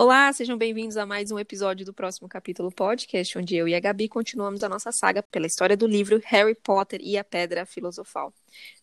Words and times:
Olá, 0.00 0.32
sejam 0.32 0.56
bem-vindos 0.56 0.96
a 0.96 1.04
mais 1.04 1.32
um 1.32 1.40
episódio 1.40 1.84
do 1.84 1.92
próximo 1.92 2.28
capítulo 2.28 2.70
podcast, 2.70 3.36
onde 3.36 3.56
eu 3.56 3.66
e 3.66 3.74
a 3.74 3.80
Gabi 3.80 4.08
continuamos 4.08 4.62
a 4.62 4.68
nossa 4.68 4.92
saga 4.92 5.24
pela 5.24 5.44
história 5.44 5.76
do 5.76 5.88
livro 5.88 6.22
Harry 6.24 6.54
Potter 6.54 7.00
e 7.02 7.18
a 7.18 7.24
Pedra 7.24 7.66
Filosofal. 7.66 8.32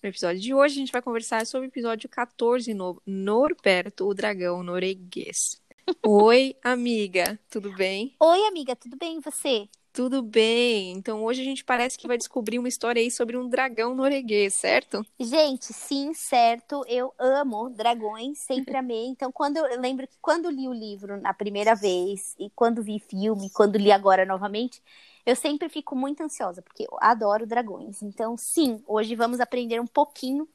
No 0.03 0.09
episódio 0.09 0.41
de 0.41 0.53
hoje, 0.53 0.75
a 0.75 0.77
gente 0.79 0.91
vai 0.91 1.01
conversar 1.01 1.45
sobre 1.45 1.69
o 1.69 1.71
episódio 1.71 2.09
14, 2.09 2.73
no 2.73 3.01
Norberto, 3.05 4.05
o 4.05 4.13
dragão 4.13 4.61
norueguês. 4.61 5.61
Oi, 6.05 6.53
amiga, 6.61 7.39
tudo 7.49 7.71
bem? 7.71 8.13
Oi, 8.19 8.47
amiga, 8.47 8.75
tudo 8.75 8.97
bem 8.97 9.19
e 9.19 9.21
você? 9.21 9.69
Tudo 9.95 10.21
bem. 10.21 10.91
Então 10.91 11.23
hoje 11.23 11.39
a 11.39 11.45
gente 11.45 11.63
parece 11.63 11.97
que 11.97 12.05
vai 12.05 12.17
descobrir 12.17 12.59
uma 12.59 12.67
história 12.67 13.01
aí 13.01 13.09
sobre 13.09 13.37
um 13.37 13.47
dragão 13.47 13.95
norueguês, 13.95 14.53
certo? 14.53 15.05
Gente, 15.17 15.71
sim, 15.71 16.13
certo. 16.13 16.83
Eu 16.85 17.13
amo 17.17 17.69
dragões, 17.69 18.39
sempre 18.39 18.75
amei. 18.75 19.05
Então, 19.05 19.31
quando 19.31 19.55
eu, 19.55 19.79
lembro 19.79 20.05
que 20.05 20.17
quando 20.19 20.49
li 20.49 20.67
o 20.67 20.73
livro 20.73 21.19
na 21.21 21.33
primeira 21.33 21.73
vez 21.73 22.35
e 22.37 22.49
quando 22.49 22.83
vi 22.83 22.99
filme, 22.99 23.49
quando 23.51 23.77
li 23.77 23.89
agora 23.89 24.25
novamente, 24.25 24.83
eu 25.25 25.33
sempre 25.33 25.69
fico 25.69 25.95
muito 25.95 26.21
ansiosa, 26.21 26.61
porque 26.61 26.83
eu 26.83 26.97
adoro 26.99 27.47
dragões. 27.47 28.01
Então, 28.01 28.35
sim, 28.35 28.83
hoje 28.85 29.15
vamos 29.15 29.39
aprender 29.39 29.79
um 29.79 29.87
pouquinho 29.87 30.45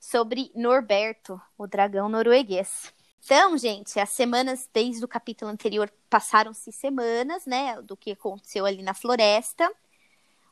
sobre 0.00 0.50
Norberto, 0.54 1.38
o 1.58 1.66
dragão 1.66 2.08
norueguês. 2.08 2.90
Então, 3.24 3.56
gente, 3.56 4.00
as 4.00 4.10
semanas 4.10 4.68
desde 4.72 5.04
o 5.04 5.08
capítulo 5.08 5.50
anterior 5.50 5.92
passaram-se 6.10 6.72
semanas, 6.72 7.46
né, 7.46 7.80
do 7.80 7.96
que 7.96 8.12
aconteceu 8.12 8.66
ali 8.66 8.82
na 8.82 8.94
floresta. 8.94 9.70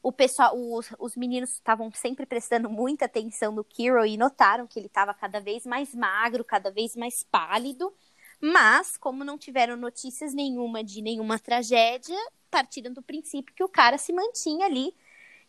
O 0.02 0.12
pessoal, 0.12 0.56
os, 0.56 0.88
os 0.98 1.16
meninos 1.16 1.51
estavam 1.51 1.91
sempre 1.92 2.25
prestando 2.25 2.70
muita 2.70 3.06
atenção 3.06 3.52
no 3.52 3.64
Kiro 3.64 4.06
e 4.06 4.16
notaram 4.16 4.66
que 4.66 4.78
ele 4.78 4.86
estava 4.86 5.12
cada 5.12 5.41
vez 5.41 5.67
mais 5.67 5.95
magro, 5.95 6.45
cada 6.45 6.70
vez 6.70 6.95
mais 6.95 7.25
pálido. 7.25 7.92
Mas, 8.41 8.97
como 8.97 9.25
não 9.25 9.36
tiveram 9.36 9.77
notícias 9.77 10.33
nenhuma 10.33 10.83
de 10.83 11.02
nenhuma 11.02 11.39
tragédia, 11.39 12.17
partiram 12.50 12.92
do 12.92 13.02
princípio 13.02 13.55
que 13.55 13.64
o 13.64 13.69
cara 13.69 13.98
se 13.98 14.12
mantinha 14.12 14.67
ali 14.67 14.95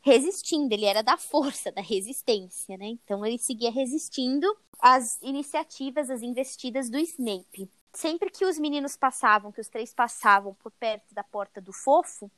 resistindo, 0.01 0.73
ele 0.73 0.85
era 0.85 1.01
da 1.01 1.17
força, 1.17 1.71
da 1.71 1.81
resistência, 1.81 2.77
né? 2.77 2.87
Então 2.87 3.25
ele 3.25 3.37
seguia 3.37 3.71
resistindo 3.71 4.47
às 4.79 5.21
iniciativas, 5.21 6.09
às 6.09 6.21
investidas 6.21 6.89
do 6.89 6.97
Snape. 6.97 7.69
Sempre 7.93 8.29
que 8.29 8.45
os 8.45 8.57
meninos 8.57 8.95
passavam, 8.95 9.51
que 9.51 9.61
os 9.61 9.67
três 9.67 9.93
passavam 9.93 10.53
por 10.55 10.71
perto 10.71 11.13
da 11.13 11.23
porta 11.23 11.59
do 11.61 11.73
fofo, 11.73 12.31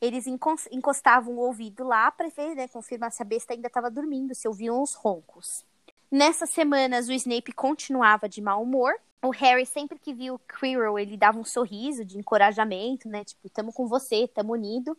eles 0.00 0.26
encostavam 0.26 1.34
o 1.34 1.40
ouvido 1.40 1.84
lá 1.84 2.10
para 2.10 2.28
ver, 2.28 2.54
né, 2.54 2.68
confirmar 2.68 3.12
se 3.12 3.22
a 3.22 3.24
besta 3.24 3.54
ainda 3.54 3.68
estava 3.68 3.90
dormindo, 3.90 4.34
se 4.34 4.48
ouviam 4.48 4.82
os 4.82 4.94
roncos. 4.94 5.64
Nessas 6.10 6.50
semanas, 6.50 7.08
o 7.08 7.12
Snape 7.12 7.52
continuava 7.52 8.28
de 8.28 8.40
mau 8.40 8.62
humor. 8.62 8.94
O 9.22 9.30
Harry, 9.30 9.66
sempre 9.66 9.98
que 9.98 10.14
viu 10.14 10.34
o 10.34 10.38
Quirrell, 10.38 10.98
ele 10.98 11.16
dava 11.16 11.38
um 11.38 11.44
sorriso 11.44 12.04
de 12.04 12.18
encorajamento, 12.18 13.08
né? 13.08 13.24
Tipo, 13.24 13.48
tamo 13.50 13.72
com 13.72 13.86
você, 13.86 14.28
tamo 14.28 14.52
unido. 14.52 14.96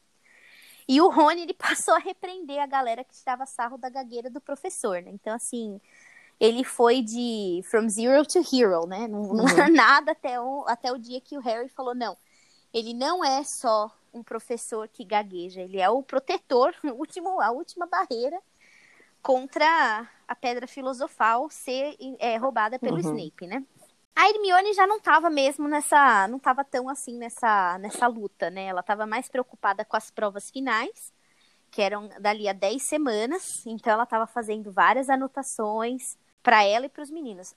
E 0.88 1.02
o 1.02 1.10
Rony, 1.10 1.42
ele 1.42 1.54
passou 1.56 1.94
a 1.94 2.00
repreender 2.00 2.60
a 2.60 2.66
galera 2.66 3.04
que 3.04 3.14
estava 3.14 3.46
sarro 3.46 3.78
da 3.78 3.90
gagueira 3.90 4.30
do 4.30 4.40
professor, 4.40 5.02
né? 5.02 5.12
Então, 5.12 5.34
assim, 5.34 5.82
ele 6.40 6.64
foi 6.64 7.02
de 7.02 7.62
from 7.66 7.90
zero 7.90 8.26
to 8.26 8.40
hero, 8.40 8.86
né? 8.88 9.08
Não, 9.08 9.34
não 9.34 9.48
era 9.48 9.68
nada 9.70 10.12
até 10.12 10.40
o, 10.40 10.64
até 10.68 10.92
o 10.92 10.98
dia 10.98 11.20
que 11.20 11.38
o 11.38 11.42
Harry 11.42 11.70
falou, 11.70 11.96
não, 11.96 12.18
ele 12.74 12.94
não 12.94 13.24
é 13.24 13.44
só 13.44 13.92
um 14.14 14.24
professor 14.24 14.88
que 14.88 15.04
gagueja, 15.04 15.62
ele 15.62 15.80
é 15.80 15.90
o 15.90 16.02
protetor, 16.02 16.74
o 16.84 16.94
último, 16.94 17.42
a 17.42 17.52
última 17.52 17.86
barreira 17.86 18.40
contra 19.22 20.08
a 20.28 20.36
pedra 20.36 20.68
filosofal 20.68 21.50
ser 21.50 21.98
é, 22.20 22.38
roubada 22.38 22.80
pelo 22.80 22.96
uhum. 22.96 23.18
Snape, 23.18 23.48
né? 23.48 23.64
A 24.20 24.30
Hermione 24.30 24.74
já 24.74 24.88
não 24.88 24.98
estava 24.98 25.30
mesmo 25.30 25.68
nessa, 25.68 26.28
não 26.28 26.38
estava 26.38 26.64
tão 26.66 26.90
assim 26.90 27.20
nessa, 27.20 27.78
nessa 27.78 28.08
luta, 28.08 28.50
né? 28.50 28.66
Ela 28.66 28.80
estava 28.80 29.06
mais 29.06 29.30
preocupada 29.30 29.86
com 29.86 29.96
as 29.96 30.10
provas 30.10 30.50
finais, 30.50 31.14
que 31.70 31.84
eram 31.84 32.10
dali 32.20 32.48
a 32.50 32.54
10 32.54 32.82
semanas, 32.82 33.64
então 33.68 33.94
ela 33.94 34.06
estava 34.06 34.26
fazendo 34.26 34.72
várias 34.72 35.08
anotações 35.08 36.18
para 36.42 36.64
ela 36.64 36.88
e 36.88 36.90
para 36.90 37.04
os 37.04 37.12
meninos. 37.12 37.54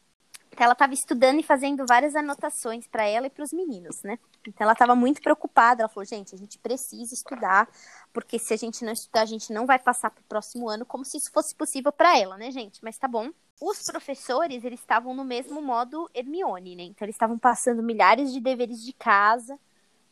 Então 0.52 0.64
ela 0.64 0.72
estava 0.72 0.92
estudando 0.92 1.38
e 1.38 1.42
fazendo 1.42 1.86
várias 1.86 2.16
anotações 2.16 2.86
para 2.86 3.04
ela 3.04 3.26
e 3.26 3.30
para 3.30 3.44
os 3.44 3.52
meninos, 3.52 4.02
né? 4.02 4.18
Então 4.46 4.64
ela 4.64 4.72
estava 4.72 4.94
muito 4.94 5.22
preocupada. 5.22 5.82
Ela 5.82 5.88
falou: 5.88 6.04
gente, 6.04 6.34
a 6.34 6.38
gente 6.38 6.58
precisa 6.58 7.14
estudar, 7.14 7.68
porque 8.12 8.38
se 8.38 8.52
a 8.52 8.56
gente 8.56 8.84
não 8.84 8.92
estudar, 8.92 9.22
a 9.22 9.26
gente 9.26 9.52
não 9.52 9.64
vai 9.64 9.78
passar 9.78 10.10
para 10.10 10.20
o 10.20 10.24
próximo 10.24 10.68
ano, 10.68 10.84
como 10.84 11.04
se 11.04 11.16
isso 11.16 11.30
fosse 11.32 11.54
possível 11.54 11.92
para 11.92 12.18
ela, 12.18 12.36
né, 12.36 12.50
gente? 12.50 12.82
Mas 12.82 12.98
tá 12.98 13.06
bom. 13.06 13.30
Os 13.60 13.82
professores, 13.82 14.64
eles 14.64 14.80
estavam 14.80 15.14
no 15.14 15.24
mesmo 15.24 15.60
modo 15.60 16.10
Hermione, 16.14 16.74
né? 16.74 16.82
Então 16.84 17.04
eles 17.04 17.14
estavam 17.14 17.38
passando 17.38 17.82
milhares 17.82 18.32
de 18.32 18.40
deveres 18.40 18.82
de 18.82 18.92
casa, 18.92 19.58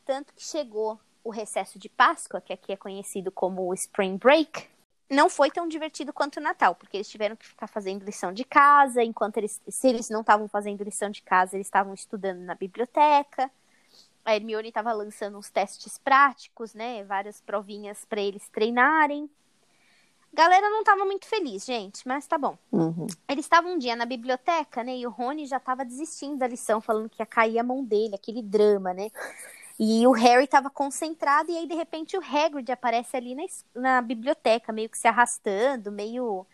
tanto 0.05 0.33
que 0.35 0.45
chegou 0.45 1.01
o 1.25 1.31
recesso 1.31 1.79
de 1.79 1.89
Páscoa, 1.89 2.41
que 2.41 2.53
aqui 2.53 2.73
é 2.73 2.77
conhecido 2.77 3.33
como 3.33 3.67
o 3.67 3.75
Spring 3.75 4.17
Break, 4.17 4.69
não 5.09 5.31
foi 5.31 5.51
tão 5.51 5.67
divertido 5.67 6.13
quanto 6.13 6.37
o 6.37 6.43
Natal, 6.43 6.75
porque 6.75 6.99
eles 6.99 7.09
tiveram 7.09 7.35
que 7.35 7.47
ficar 7.47 7.67
fazendo 7.67 8.05
lição 8.05 8.33
de 8.33 8.45
casa, 8.45 9.03
enquanto 9.03 9.39
eles, 9.39 9.61
se 9.69 9.89
eles 9.89 10.11
não 10.11 10.21
estavam 10.21 10.49
fazendo 10.49 10.85
lição 10.85 11.11
de 11.11 11.23
casa, 11.23 11.57
eles 11.57 11.67
estavam 11.67 11.95
estudando 11.95 12.41
na 12.41 12.55
biblioteca. 12.55 13.51
A 14.25 14.37
Hermione 14.37 14.69
estava 14.69 14.93
lançando 14.93 15.39
uns 15.39 15.51
testes 15.51 15.97
práticos, 15.97 16.75
né? 16.75 17.03
Várias 17.05 17.41
provinhas 17.41 18.05
para 18.05 18.21
eles 18.21 18.47
treinarem. 18.49 19.31
Galera 20.31 20.69
não 20.69 20.81
estava 20.81 21.07
muito 21.07 21.27
feliz, 21.27 21.65
gente, 21.65 22.07
mas 22.07 22.27
tá 22.27 22.37
bom. 22.37 22.59
Uhum. 22.71 23.07
Eles 23.27 23.47
estavam 23.47 23.73
um 23.73 23.79
dia 23.79 23.97
na 23.97 24.05
biblioteca, 24.05 24.85
né? 24.85 24.99
E 24.99 25.07
o 25.07 25.11
Rony 25.11 25.47
já 25.47 25.57
estava 25.57 25.85
desistindo 25.85 26.37
da 26.37 26.47
lição, 26.47 26.81
falando 26.81 27.09
que 27.09 27.23
ia 27.23 27.27
cair 27.27 27.59
a 27.59 27.63
mão 27.63 27.83
dele, 27.83 28.15
aquele 28.15 28.43
drama, 28.43 28.93
né? 28.93 29.11
E 29.79 30.07
o 30.07 30.11
Harry 30.11 30.45
estava 30.45 30.69
concentrado, 30.69 31.51
e 31.53 31.57
aí, 31.57 31.67
de 31.67 31.75
repente, 31.75 32.17
o 32.17 32.21
Hagrid 32.21 32.71
aparece 32.73 33.17
ali 33.17 33.35
na, 33.35 33.45
na 33.75 34.03
biblioteca, 34.03 34.73
meio 34.73 34.89
que 34.89 34.99
se 34.99 35.07
arrastando, 35.07 35.93
meio, 35.93 36.45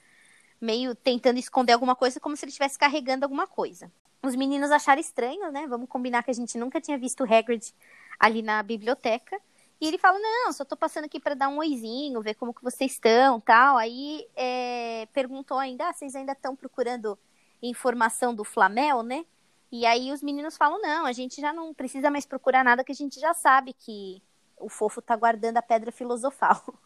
meio 0.60 0.94
tentando 0.94 1.38
esconder 1.38 1.72
alguma 1.72 1.96
coisa, 1.96 2.20
como 2.20 2.36
se 2.36 2.44
ele 2.44 2.50
estivesse 2.50 2.78
carregando 2.78 3.24
alguma 3.24 3.46
coisa. 3.46 3.90
Os 4.22 4.36
meninos 4.36 4.70
acharam 4.70 5.00
estranho, 5.00 5.50
né? 5.50 5.66
Vamos 5.66 5.88
combinar 5.88 6.22
que 6.22 6.30
a 6.30 6.34
gente 6.34 6.58
nunca 6.58 6.80
tinha 6.80 6.98
visto 6.98 7.24
o 7.24 7.34
Hagrid 7.34 7.74
ali 8.18 8.42
na 8.42 8.62
biblioteca. 8.62 9.40
E 9.80 9.86
ele 9.86 9.98
fala, 9.98 10.18
não, 10.18 10.52
só 10.52 10.64
tô 10.64 10.76
passando 10.76 11.04
aqui 11.04 11.18
para 11.18 11.34
dar 11.34 11.48
um 11.48 11.58
oizinho, 11.58 12.22
ver 12.22 12.34
como 12.34 12.54
que 12.54 12.62
vocês 12.62 12.92
estão, 12.92 13.40
tal. 13.40 13.76
Aí 13.76 14.26
é, 14.36 15.06
perguntou 15.12 15.58
ainda, 15.58 15.88
ah, 15.88 15.92
vocês 15.92 16.14
ainda 16.14 16.32
estão 16.32 16.54
procurando 16.54 17.18
informação 17.62 18.34
do 18.34 18.44
Flamel, 18.44 19.02
né? 19.02 19.24
E 19.70 19.86
aí 19.86 20.12
os 20.12 20.22
meninos 20.22 20.56
falam: 20.56 20.80
não, 20.80 21.06
a 21.06 21.12
gente 21.12 21.40
já 21.40 21.52
não 21.52 21.74
precisa 21.74 22.10
mais 22.10 22.26
procurar 22.26 22.64
nada, 22.64 22.84
que 22.84 22.92
a 22.92 22.94
gente 22.94 23.20
já 23.20 23.34
sabe 23.34 23.72
que 23.72 24.22
o 24.56 24.68
fofo 24.68 25.02
tá 25.02 25.16
guardando 25.16 25.56
a 25.56 25.62
pedra 25.62 25.92
filosofal. 25.92 26.62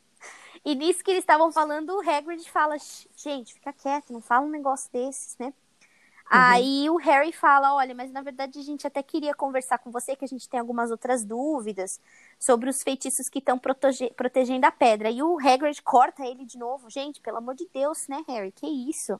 E 0.64 0.74
nisso 0.74 1.04
que 1.04 1.12
eles 1.12 1.22
estavam 1.22 1.52
falando, 1.52 1.90
o 1.90 2.00
Hagrid 2.00 2.50
fala: 2.50 2.76
gente, 3.16 3.54
fica 3.54 3.72
quieto, 3.72 4.12
não 4.12 4.20
fala 4.20 4.44
um 4.44 4.50
negócio 4.50 4.90
desses, 4.92 5.36
né? 5.38 5.46
Uhum. 5.46 5.52
Aí 6.28 6.90
o 6.90 6.96
Harry 6.96 7.32
fala: 7.32 7.74
olha, 7.74 7.94
mas 7.94 8.10
na 8.10 8.20
verdade 8.20 8.58
a 8.58 8.62
gente 8.62 8.86
até 8.86 9.02
queria 9.02 9.34
conversar 9.34 9.78
com 9.78 9.90
você, 9.90 10.14
que 10.14 10.24
a 10.24 10.28
gente 10.28 10.48
tem 10.48 10.60
algumas 10.60 10.90
outras 10.90 11.24
dúvidas 11.24 12.00
sobre 12.38 12.68
os 12.68 12.82
feitiços 12.82 13.28
que 13.28 13.38
estão 13.38 13.58
protege 13.58 14.10
protegendo 14.10 14.66
a 14.66 14.70
pedra. 14.72 15.10
E 15.10 15.22
o 15.22 15.38
Hagrid 15.38 15.80
corta 15.82 16.26
ele 16.26 16.44
de 16.44 16.58
novo. 16.58 16.90
Gente, 16.90 17.20
pelo 17.20 17.38
amor 17.38 17.54
de 17.54 17.66
Deus, 17.72 18.06
né, 18.08 18.22
Harry? 18.28 18.52
Que 18.52 18.66
isso? 18.66 19.18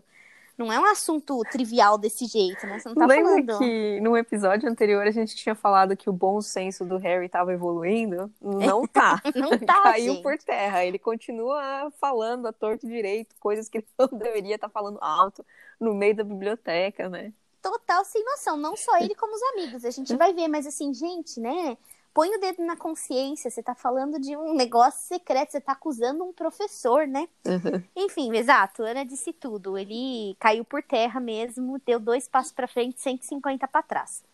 Não 0.59 0.73
é 0.73 0.81
um 0.81 0.85
assunto 0.87 1.41
trivial 1.53 1.97
desse 1.97 2.27
jeito, 2.27 2.67
né? 2.67 2.81
Você 2.81 2.89
não 2.89 2.97
tá 2.97 3.07
Lembra 3.07 3.31
falando. 3.31 3.59
que 3.61 4.01
no 4.01 4.17
episódio 4.17 4.69
anterior 4.69 5.07
a 5.07 5.11
gente 5.13 5.37
tinha 5.37 5.55
falado 5.55 5.97
que 5.97 6.11
o 6.11 6.13
bom 6.13 6.41
senso 6.41 6.85
do 6.85 6.97
Harry 6.97 7.27
estava 7.27 7.53
evoluindo? 7.53 8.29
Não 8.43 8.85
tá. 8.85 9.23
não 9.37 9.57
tá. 9.57 9.81
Caiu 9.95 10.15
gente. 10.15 10.23
por 10.23 10.37
terra. 10.39 10.85
Ele 10.85 10.99
continua 10.99 11.93
falando 12.01 12.47
a 12.49 12.53
torto 12.53 12.89
direito, 12.89 13.37
coisas 13.39 13.69
que 13.69 13.79
ele 13.79 13.87
não 13.97 14.19
deveria 14.19 14.57
estar 14.57 14.67
tá 14.67 14.73
falando 14.73 14.99
alto 15.01 15.47
no 15.79 15.95
meio 15.95 16.17
da 16.17 16.25
biblioteca, 16.25 17.09
né? 17.09 17.33
Total 17.63 18.05
sem 18.05 18.25
noção. 18.25 18.57
Não 18.57 18.77
só 18.77 18.99
ele, 18.99 19.15
como 19.15 19.33
os 19.37 19.43
amigos. 19.53 19.85
A 19.85 19.91
gente 19.91 20.15
vai 20.19 20.35
ver, 20.35 20.49
mas 20.49 20.67
assim, 20.67 20.93
gente, 20.93 21.39
né? 21.39 21.79
Põe 22.19 22.35
o 22.35 22.41
dedo 22.41 22.65
na 22.65 22.77
consciência, 22.77 23.49
você 23.49 23.63
tá 23.63 23.77
falando 23.77 24.19
de 24.19 24.37
um 24.37 24.53
negócio 24.53 25.07
secreto, 25.07 25.53
você 25.53 25.61
tá 25.61 25.71
acusando 25.71 26.25
um 26.25 26.33
professor, 26.33 27.07
né? 27.07 27.29
Uhum. 27.47 27.81
Enfim, 27.95 28.37
exato, 28.37 28.83
Ana 28.83 29.05
disse 29.05 29.33
tudo. 29.33 29.79
Ele 29.79 30.37
caiu 30.41 30.65
por 30.65 30.83
terra 30.83 31.21
mesmo, 31.21 31.81
deu 31.87 32.01
dois 32.01 32.27
passos 32.27 32.51
para 32.51 32.67
frente, 32.67 33.01
150 33.01 33.69
para 33.69 33.85
trás. 33.85 34.25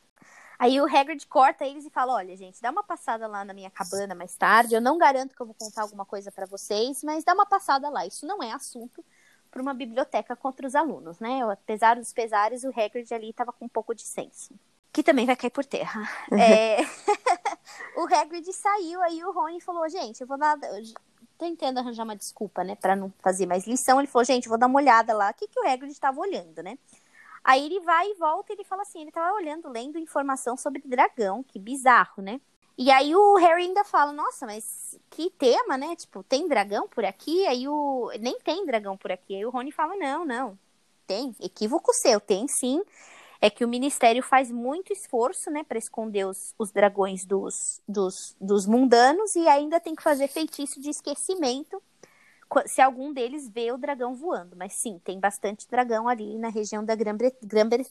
Aí 0.58 0.80
o 0.80 0.86
Hagrid 0.86 1.26
corta 1.26 1.66
eles 1.66 1.84
e 1.84 1.90
fala: 1.90 2.14
Olha, 2.14 2.34
gente, 2.34 2.62
dá 2.62 2.70
uma 2.70 2.82
passada 2.82 3.26
lá 3.26 3.44
na 3.44 3.52
minha 3.52 3.68
cabana 3.68 4.14
mais 4.14 4.34
tarde. 4.34 4.74
Eu 4.74 4.80
não 4.80 4.96
garanto 4.96 5.36
que 5.36 5.42
eu 5.42 5.46
vou 5.46 5.54
contar 5.54 5.82
alguma 5.82 6.06
coisa 6.06 6.32
para 6.32 6.46
vocês, 6.46 7.04
mas 7.04 7.22
dá 7.22 7.34
uma 7.34 7.44
passada 7.44 7.90
lá. 7.90 8.06
Isso 8.06 8.24
não 8.24 8.42
é 8.42 8.50
assunto 8.50 9.04
para 9.50 9.60
uma 9.60 9.74
biblioteca 9.74 10.34
contra 10.34 10.66
os 10.66 10.74
alunos, 10.74 11.20
né? 11.20 11.42
Apesar 11.52 11.96
dos 11.96 12.14
pesares, 12.14 12.64
o 12.64 12.70
Hagrid 12.70 13.12
ali 13.12 13.28
estava 13.28 13.52
com 13.52 13.66
um 13.66 13.68
pouco 13.68 13.94
de 13.94 14.04
senso 14.04 14.54
que 14.94 15.02
também 15.02 15.26
vai 15.26 15.34
cair 15.34 15.50
por 15.50 15.64
terra. 15.64 16.08
é... 16.30 16.76
o 17.96 18.14
Hagrid 18.14 18.52
saiu, 18.52 19.02
aí 19.02 19.24
o 19.24 19.32
Rony 19.32 19.60
falou, 19.60 19.88
gente, 19.88 20.20
eu 20.20 20.26
vou 20.26 20.38
dar... 20.38 20.58
tentando 21.38 21.78
arranjar 21.78 22.04
uma 22.04 22.16
desculpa, 22.16 22.64
né, 22.64 22.74
para 22.74 22.96
não 22.96 23.12
fazer 23.22 23.46
mais 23.46 23.66
lição. 23.66 24.00
Ele 24.00 24.08
falou, 24.08 24.24
gente, 24.24 24.48
vou 24.48 24.58
dar 24.58 24.66
uma 24.66 24.78
olhada 24.78 25.14
lá. 25.14 25.30
O 25.30 25.34
que, 25.34 25.48
que 25.48 25.60
o 25.60 25.68
Hagrid 25.68 25.92
estava 25.92 26.20
olhando, 26.20 26.62
né? 26.62 26.78
Aí 27.44 27.66
ele 27.66 27.80
vai 27.80 28.10
e 28.10 28.14
volta 28.14 28.52
e 28.52 28.56
ele 28.56 28.64
fala 28.64 28.82
assim, 28.82 29.02
ele 29.02 29.12
tava 29.12 29.34
olhando, 29.34 29.68
lendo 29.68 29.98
informação 29.98 30.56
sobre 30.56 30.82
dragão, 30.84 31.42
que 31.42 31.58
bizarro, 31.58 32.22
né? 32.22 32.40
E 32.76 32.90
aí 32.90 33.14
o 33.14 33.36
Harry 33.36 33.64
ainda 33.64 33.84
fala, 33.84 34.12
nossa, 34.12 34.46
mas 34.46 34.98
que 35.10 35.30
tema, 35.30 35.78
né? 35.78 35.94
Tipo, 35.94 36.24
tem 36.24 36.48
dragão 36.48 36.88
por 36.88 37.04
aqui? 37.04 37.46
Aí 37.46 37.68
o. 37.68 38.10
Nem 38.18 38.38
tem 38.40 38.66
dragão 38.66 38.96
por 38.96 39.12
aqui. 39.12 39.36
Aí 39.36 39.46
o 39.46 39.50
Rony 39.50 39.70
fala, 39.70 39.94
não, 39.94 40.24
não. 40.24 40.58
Tem. 41.06 41.36
Equívoco 41.40 41.92
seu, 41.92 42.18
tem 42.18 42.48
sim. 42.48 42.82
É 43.44 43.50
que 43.50 43.62
o 43.62 43.68
Ministério 43.68 44.22
faz 44.22 44.50
muito 44.50 44.90
esforço, 44.90 45.50
né, 45.50 45.62
para 45.62 45.76
esconder 45.76 46.24
os, 46.24 46.54
os 46.58 46.72
dragões 46.72 47.26
dos, 47.26 47.78
dos, 47.86 48.34
dos 48.40 48.64
mundanos 48.64 49.36
e 49.36 49.46
ainda 49.46 49.78
tem 49.78 49.94
que 49.94 50.02
fazer 50.02 50.28
feitiço 50.28 50.80
de 50.80 50.88
esquecimento 50.88 51.82
se 52.64 52.80
algum 52.80 53.12
deles 53.12 53.46
vê 53.46 53.70
o 53.70 53.76
dragão 53.76 54.14
voando. 54.14 54.56
Mas 54.56 54.72
sim, 54.72 54.98
tem 55.04 55.20
bastante 55.20 55.68
dragão 55.68 56.08
ali 56.08 56.38
na 56.38 56.48
região 56.48 56.82
da 56.82 56.94
Grã-Bretanha. 56.94 57.84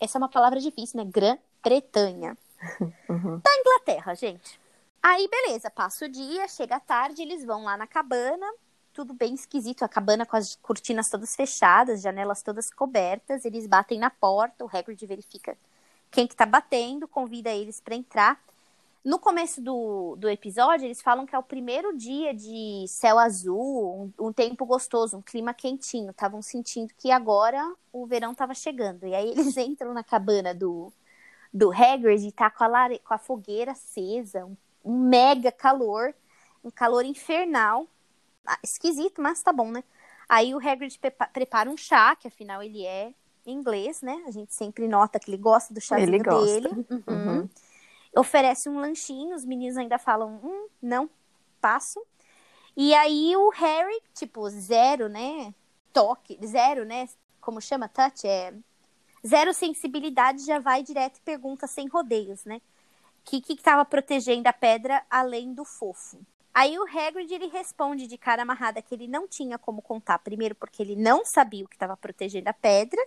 Essa 0.00 0.16
é 0.16 0.20
uma 0.20 0.28
palavra 0.28 0.60
difícil, 0.60 1.02
né? 1.02 1.10
Grã-Bretanha. 1.10 2.38
Uhum. 3.08 3.40
Da 3.40 3.50
Inglaterra, 3.58 4.14
gente. 4.14 4.60
Aí, 5.02 5.26
beleza, 5.26 5.68
passa 5.70 6.04
o 6.04 6.08
dia, 6.08 6.46
chega 6.46 6.76
a 6.76 6.80
tarde, 6.80 7.22
eles 7.22 7.44
vão 7.44 7.64
lá 7.64 7.76
na 7.76 7.86
cabana, 7.88 8.46
tudo 8.92 9.14
bem 9.14 9.34
esquisito, 9.34 9.84
a 9.84 9.88
cabana 9.88 10.26
com 10.26 10.36
as 10.36 10.56
cortinas 10.56 11.08
todas 11.08 11.36
fechadas, 11.36 12.02
janelas 12.02 12.42
todas 12.42 12.70
cobertas, 12.70 13.44
eles 13.44 13.66
batem 13.66 13.98
na 13.98 14.10
porta, 14.10 14.64
o 14.64 14.70
Hagrid 14.72 15.06
verifica 15.06 15.56
quem 16.10 16.26
que 16.26 16.34
tá 16.34 16.44
batendo, 16.44 17.06
convida 17.06 17.50
eles 17.50 17.80
para 17.80 17.94
entrar. 17.94 18.40
No 19.02 19.18
começo 19.18 19.62
do, 19.62 20.14
do 20.16 20.28
episódio, 20.28 20.84
eles 20.84 21.00
falam 21.00 21.24
que 21.24 21.34
é 21.34 21.38
o 21.38 21.42
primeiro 21.42 21.96
dia 21.96 22.34
de 22.34 22.84
céu 22.86 23.18
azul, 23.18 24.12
um, 24.18 24.26
um 24.26 24.32
tempo 24.32 24.66
gostoso, 24.66 25.16
um 25.16 25.22
clima 25.22 25.54
quentinho. 25.54 26.10
Estavam 26.10 26.42
sentindo 26.42 26.92
que 26.98 27.10
agora 27.10 27.74
o 27.90 28.06
verão 28.06 28.32
estava 28.32 28.54
chegando. 28.54 29.06
E 29.06 29.14
aí 29.14 29.30
eles 29.30 29.56
entram 29.56 29.94
na 29.94 30.04
cabana 30.04 30.54
do, 30.54 30.92
do 31.52 31.72
Hagrid 31.72 32.26
e 32.26 32.32
tá 32.32 32.50
com 32.50 32.62
a, 32.62 32.66
lare... 32.66 32.98
com 32.98 33.14
a 33.14 33.18
fogueira 33.18 33.72
acesa, 33.72 34.44
um, 34.44 34.56
um 34.84 34.98
mega 34.98 35.50
calor, 35.50 36.14
um 36.62 36.70
calor 36.70 37.04
infernal. 37.06 37.86
Ah, 38.52 38.58
esquisito, 38.62 39.20
mas 39.20 39.42
tá 39.42 39.52
bom, 39.52 39.70
né? 39.70 39.84
Aí 40.28 40.54
o 40.54 40.58
Hagrid 40.58 40.98
prepara 41.32 41.70
um 41.70 41.76
chá, 41.76 42.16
que 42.16 42.28
afinal 42.28 42.62
ele 42.62 42.84
é 42.84 43.12
inglês, 43.46 44.00
né? 44.02 44.22
A 44.26 44.30
gente 44.30 44.54
sempre 44.54 44.86
nota 44.88 45.18
que 45.18 45.30
ele 45.30 45.36
gosta 45.36 45.74
do 45.74 45.80
chazinho 45.80 46.08
ele 46.08 46.22
gosta. 46.22 46.44
dele. 46.44 46.86
Uhum. 46.90 47.02
Uhum 47.08 47.48
oferece 48.16 48.68
um 48.68 48.80
lanchinho, 48.80 49.34
os 49.34 49.44
meninos 49.44 49.76
ainda 49.76 49.98
falam, 49.98 50.40
hum, 50.42 50.68
não, 50.82 51.08
passo. 51.60 52.02
E 52.76 52.94
aí 52.94 53.36
o 53.36 53.50
Harry, 53.50 54.00
tipo, 54.14 54.48
zero, 54.48 55.08
né? 55.08 55.54
Toque, 55.92 56.38
zero, 56.44 56.84
né? 56.84 57.08
Como 57.40 57.60
chama? 57.60 57.88
Touch? 57.88 58.26
É. 58.26 58.54
Zero 59.26 59.52
sensibilidade, 59.52 60.44
já 60.44 60.58
vai 60.58 60.82
direto 60.82 61.18
e 61.18 61.22
pergunta 61.22 61.66
sem 61.66 61.86
rodeios, 61.88 62.44
né? 62.44 62.56
O 62.56 63.30
que, 63.30 63.40
que 63.40 63.56
tava 63.56 63.84
protegendo 63.84 64.48
a 64.48 64.52
pedra 64.52 65.04
além 65.10 65.52
do 65.52 65.64
fofo? 65.64 66.18
Aí 66.52 66.78
o 66.78 66.84
Hagrid 66.84 67.32
ele 67.32 67.46
responde 67.46 68.06
de 68.06 68.18
cara 68.18 68.42
amarrada 68.42 68.82
que 68.82 68.94
ele 68.94 69.06
não 69.06 69.28
tinha 69.28 69.58
como 69.58 69.80
contar, 69.80 70.18
primeiro 70.18 70.54
porque 70.54 70.82
ele 70.82 70.96
não 70.96 71.24
sabia 71.24 71.64
o 71.64 71.68
que 71.68 71.76
estava 71.76 71.96
protegendo 71.96 72.50
a 72.50 72.52
pedra, 72.52 73.00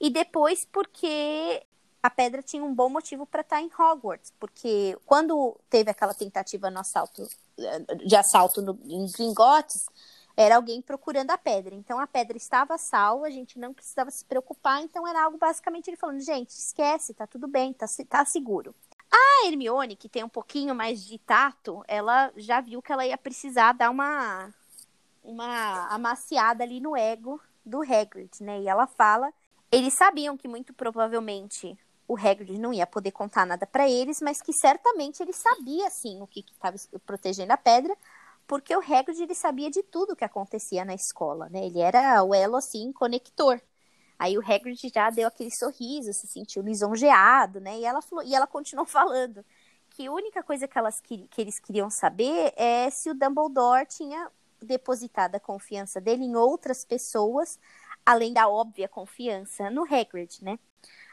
e 0.00 0.08
depois 0.10 0.64
porque 0.70 1.62
a 2.02 2.10
pedra 2.10 2.42
tinha 2.42 2.62
um 2.62 2.72
bom 2.72 2.88
motivo 2.88 3.26
para 3.26 3.40
estar 3.40 3.56
tá 3.56 3.62
em 3.62 3.70
Hogwarts, 3.76 4.32
porque 4.38 4.96
quando 5.04 5.58
teve 5.68 5.90
aquela 5.90 6.14
tentativa 6.14 6.68
assalto, 6.68 7.28
de 8.04 8.14
assalto 8.14 8.62
no, 8.62 8.78
em 8.84 9.10
Gringotts, 9.10 9.86
era 10.36 10.56
alguém 10.56 10.82
procurando 10.82 11.30
a 11.30 11.38
pedra. 11.38 11.74
Então 11.74 11.98
a 11.98 12.06
pedra 12.06 12.36
estava 12.36 12.76
salva, 12.78 13.26
a 13.26 13.30
gente 13.30 13.58
não 13.58 13.72
precisava 13.72 14.10
se 14.10 14.24
preocupar, 14.24 14.82
então 14.82 15.08
era 15.08 15.24
algo 15.24 15.38
basicamente 15.38 15.88
ele 15.88 15.96
falando, 15.96 16.20
gente, 16.20 16.50
esquece, 16.50 17.14
tá 17.14 17.26
tudo 17.26 17.48
bem, 17.48 17.72
tá, 17.72 17.86
tá 18.08 18.24
seguro. 18.24 18.74
A 19.18 19.46
Hermione, 19.46 19.96
que 19.96 20.08
tem 20.08 20.24
um 20.24 20.28
pouquinho 20.28 20.74
mais 20.74 21.04
de 21.04 21.18
tato, 21.18 21.82
ela 21.88 22.32
já 22.36 22.60
viu 22.60 22.82
que 22.82 22.92
ela 22.92 23.06
ia 23.06 23.16
precisar 23.18 23.72
dar 23.72 23.90
uma 23.90 24.52
uma 25.24 25.88
amaciada 25.94 26.64
ali 26.64 26.80
no 26.80 26.96
ego 26.96 27.40
do 27.64 27.82
Hagrid, 27.82 28.30
né? 28.42 28.60
E 28.62 28.68
ela 28.68 28.86
fala, 28.86 29.32
eles 29.72 29.94
sabiam 29.94 30.36
que 30.36 30.48
muito 30.48 30.72
provavelmente 30.74 31.76
o 32.08 32.16
Hagrid 32.16 32.58
não 32.58 32.72
ia 32.72 32.86
poder 32.86 33.12
contar 33.12 33.46
nada 33.46 33.66
para 33.66 33.88
eles, 33.88 34.20
mas 34.22 34.40
que 34.42 34.52
certamente 34.52 35.22
ele 35.22 35.32
sabia, 35.32 35.90
sim, 35.90 36.22
o 36.22 36.26
que 36.26 36.44
estava 36.52 36.76
protegendo 37.06 37.52
a 37.52 37.56
pedra, 37.56 37.96
porque 38.46 38.76
o 38.76 38.80
Hagrid 38.80 39.20
ele 39.22 39.34
sabia 39.34 39.70
de 39.70 39.82
tudo 39.82 40.16
que 40.16 40.24
acontecia 40.24 40.84
na 40.84 40.94
escola, 40.94 41.48
né? 41.50 41.66
Ele 41.66 41.80
era 41.80 42.22
o 42.22 42.34
elo, 42.34 42.56
assim, 42.56 42.92
conector. 42.92 43.60
Aí 44.18 44.38
o 44.38 44.40
Hagrid 44.40 44.90
já 44.92 45.10
deu 45.10 45.28
aquele 45.28 45.50
sorriso, 45.50 46.12
se 46.12 46.26
sentiu 46.26 46.62
lisonjeado, 46.62 47.60
né? 47.60 47.78
E 47.78 47.84
ela, 47.84 48.00
falou, 48.00 48.24
e 48.24 48.34
ela 48.34 48.46
continuou 48.46 48.86
falando 48.86 49.44
que 49.90 50.06
a 50.06 50.12
única 50.12 50.42
coisa 50.42 50.68
que, 50.68 50.78
elas, 50.78 51.00
que, 51.00 51.28
eles 51.38 51.58
queriam 51.58 51.88
saber 51.90 52.52
é 52.56 52.90
se 52.90 53.10
o 53.10 53.14
Dumbledore 53.14 53.86
tinha 53.86 54.30
depositado 54.60 55.36
a 55.36 55.40
confiança 55.40 56.00
dele 56.00 56.24
em 56.24 56.36
outras 56.36 56.84
pessoas, 56.84 57.58
além 58.04 58.32
da 58.32 58.48
óbvia 58.48 58.88
confiança 58.88 59.70
no 59.70 59.82
Hagrid, 59.82 60.42
né? 60.42 60.58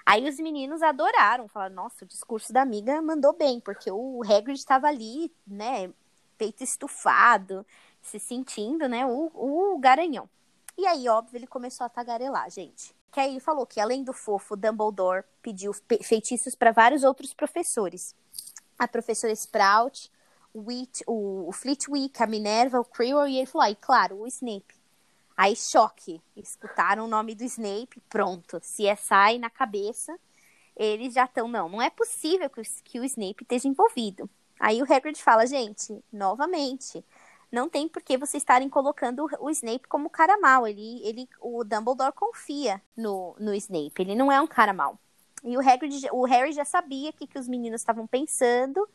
Aí 0.06 0.28
os 0.28 0.38
meninos 0.38 0.82
adoraram, 0.82 1.48
falaram, 1.48 1.76
nossa, 1.76 2.04
o 2.04 2.08
discurso 2.08 2.52
da 2.52 2.62
amiga 2.62 3.02
mandou 3.02 3.34
bem, 3.34 3.60
porque 3.60 3.90
o 3.90 4.22
Hagrid 4.24 4.60
estava 4.60 4.88
ali, 4.88 5.32
né, 5.48 5.90
peito 6.38 6.62
estufado, 6.62 7.66
se 8.02 8.20
sentindo, 8.20 8.88
né, 8.90 9.06
o, 9.06 9.32
o 9.34 9.80
garanhão. 9.80 10.30
E 10.78 10.86
aí, 10.86 11.08
óbvio, 11.08 11.38
ele 11.38 11.48
começou 11.48 11.86
a 11.86 11.90
tagarelar, 11.90 12.50
gente. 12.50 12.96
Que 13.12 13.20
aí 13.20 13.32
ele 13.32 13.40
falou 13.40 13.66
que, 13.66 13.80
além 13.80 14.04
do 14.04 14.12
fofo, 14.12 14.56
Dumbledore 14.56 15.24
pediu 15.42 15.72
feitiços 16.02 16.56
para 16.56 16.72
vários 16.72 17.04
outros 17.04 17.34
professores. 17.34 18.16
A 18.78 18.88
professora 18.88 19.32
Sprout, 19.34 20.12
o, 20.54 20.62
Witch, 20.62 21.02
o, 21.06 21.48
o 21.48 21.52
Flitwick, 21.52 22.22
a 22.22 22.28
Minerva, 22.28 22.80
o 22.80 22.86
Quirrell, 22.86 23.28
e 23.28 23.38
ele 23.38 23.46
falou, 23.46 23.68
e 23.68 23.76
claro, 23.76 24.22
o 24.22 24.28
Snape. 24.28 24.74
Aí, 25.38 25.56
choque. 25.56 26.22
Escutaram 26.36 27.06
o 27.06 27.08
nome 27.08 27.36
do 27.36 27.44
Snape, 27.44 28.02
pronto. 28.10 28.60
CSI 28.60 29.38
na 29.40 29.50
cabeça. 29.50 30.18
Eles 30.76 31.14
já 31.14 31.26
estão, 31.26 31.48
não, 31.48 31.70
não 31.70 31.82
é 31.82 31.90
possível 31.90 32.50
que, 32.50 32.62
que 32.84 33.00
o 33.00 33.04
Snape 33.04 33.44
esteja 33.44 33.68
envolvido. 33.68 34.28
Aí 34.60 34.82
o 34.82 34.92
Hagrid 34.92 35.22
fala, 35.22 35.46
gente, 35.46 36.04
novamente, 36.12 37.04
não 37.54 37.70
tem 37.70 37.88
por 37.88 38.02
que 38.02 38.18
vocês 38.18 38.42
estarem 38.42 38.68
colocando 38.68 39.30
o 39.40 39.48
Snape 39.52 39.88
como 39.88 40.10
cara 40.10 40.40
mal. 40.40 40.66
Ele, 40.66 41.00
ele, 41.04 41.30
o 41.40 41.64
Dumbledore 41.64 42.12
confia 42.12 42.82
no, 42.98 43.36
no 43.40 43.54
Snape. 43.54 43.94
Ele 44.00 44.16
não 44.16 44.32
é 44.32 44.42
um 44.42 44.48
cara 44.48 44.74
mal. 44.74 44.98
E 45.44 45.56
o, 45.56 45.60
Hagrid, 45.60 46.10
o 46.12 46.26
Harry 46.26 46.52
já 46.52 46.66
sabia 46.66 47.12
o 47.12 47.14
que, 47.14 47.28
que 47.28 47.38
os 47.38 47.48
meninos 47.48 47.82
estavam 47.82 48.08
pensando 48.08 48.90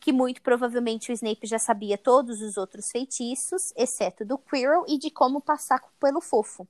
que 0.00 0.12
muito 0.12 0.42
provavelmente 0.42 1.12
o 1.12 1.14
Snape 1.14 1.46
já 1.46 1.60
sabia 1.60 1.96
todos 1.96 2.42
os 2.42 2.56
outros 2.56 2.90
feitiços, 2.90 3.72
exceto 3.76 4.24
do 4.24 4.36
Quirrell 4.36 4.84
e 4.88 4.98
de 4.98 5.08
como 5.08 5.40
passar 5.40 5.80
pelo 6.00 6.20
fofo. 6.20 6.66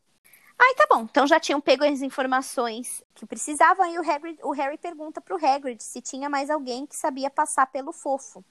Aí 0.59 0.75
tá 0.77 0.87
bom, 0.87 1.05
então 1.05 1.27
já 1.27 1.41
tinham 1.41 1.63
pego 1.63 1.83
as 1.83 2.03
informações 2.03 3.03
que 3.15 3.25
precisavam, 3.25 3.87
aí 3.87 3.99
o, 3.99 4.03
Hagrid, 4.03 4.39
o 4.43 4.51
Harry 4.51 4.77
pergunta 4.77 5.19
pro 5.19 5.43
Hagrid 5.43 5.83
se 5.83 6.03
tinha 6.03 6.29
mais 6.29 6.51
alguém 6.51 6.87
que 6.87 6.95
sabia 6.95 7.31
passar 7.31 7.67
pelo 7.69 7.91
fofo. 7.91 8.45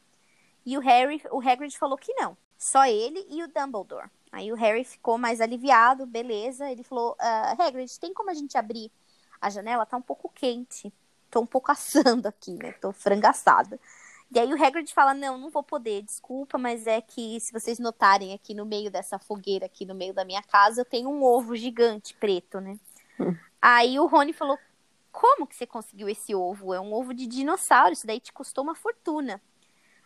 E 0.66 0.78
o 0.78 0.82
Harry, 0.82 1.22
o 1.32 1.40
Hagrid 1.40 1.78
falou 1.78 1.98
que 1.98 2.14
não, 2.14 2.38
só 2.58 2.86
ele 2.86 3.26
e 3.30 3.44
o 3.44 3.48
Dumbledore. 3.48 4.10
Aí 4.32 4.52
o 4.52 4.56
Harry 4.56 4.84
ficou 4.84 5.18
mais 5.18 5.42
aliviado, 5.42 6.06
beleza. 6.06 6.70
Ele 6.72 6.84
falou: 6.84 7.14
uh, 7.14 7.62
Hagrid, 7.62 8.00
tem 8.00 8.14
como 8.14 8.30
a 8.30 8.34
gente 8.34 8.58
abrir 8.58 8.92
a 9.42 9.50
janela? 9.50 9.86
Tá 9.86 9.98
um 9.98 10.02
pouco 10.02 10.32
quente. 10.34 10.94
Tô 11.30 11.42
um 11.42 11.46
pouco 11.46 11.72
assando 11.74 12.28
aqui, 12.28 12.54
né? 12.54 12.72
Tô 12.74 12.92
frangaçada. 12.92 13.80
E 14.34 14.40
aí 14.40 14.54
o 14.54 14.64
Hagrid 14.64 14.94
fala, 14.94 15.14
não, 15.14 15.38
não 15.38 15.50
vou 15.50 15.62
poder, 15.62 16.04
desculpa, 16.04 16.58
mas 16.58 16.88
é 16.88 17.02
que 17.02 17.38
se 17.42 17.52
vocês 17.52 17.80
notarem 17.80 18.34
aqui 18.34 18.54
no 18.54 18.66
meio 18.66 18.90
dessa 18.90 19.20
fogueira, 19.20 19.66
aqui 19.66 19.86
no 19.86 19.94
meio 19.94 20.14
da 20.14 20.24
minha 20.24 20.42
casa, 20.42 20.80
eu 20.80 20.86
tenho 20.86 21.10
um 21.10 21.22
ovo 21.22 21.54
gigante 21.54 22.14
preto, 22.14 22.62
né? 22.62 22.80
Hum. 23.20 23.36
Aí 23.62 24.00
o 24.00 24.06
Rony 24.06 24.32
falou, 24.32 24.58
como 25.12 25.46
que 25.46 25.54
você 25.54 25.68
conseguiu 25.68 26.08
esse 26.08 26.34
ovo? 26.34 26.74
É 26.74 26.80
um 26.80 26.94
ovo 26.94 27.14
de 27.14 27.28
dinossauro, 27.28 27.92
isso 27.92 28.08
daí 28.08 28.22
te 28.22 28.32
custou 28.32 28.64
uma 28.64 28.74
fortuna. 28.74 29.42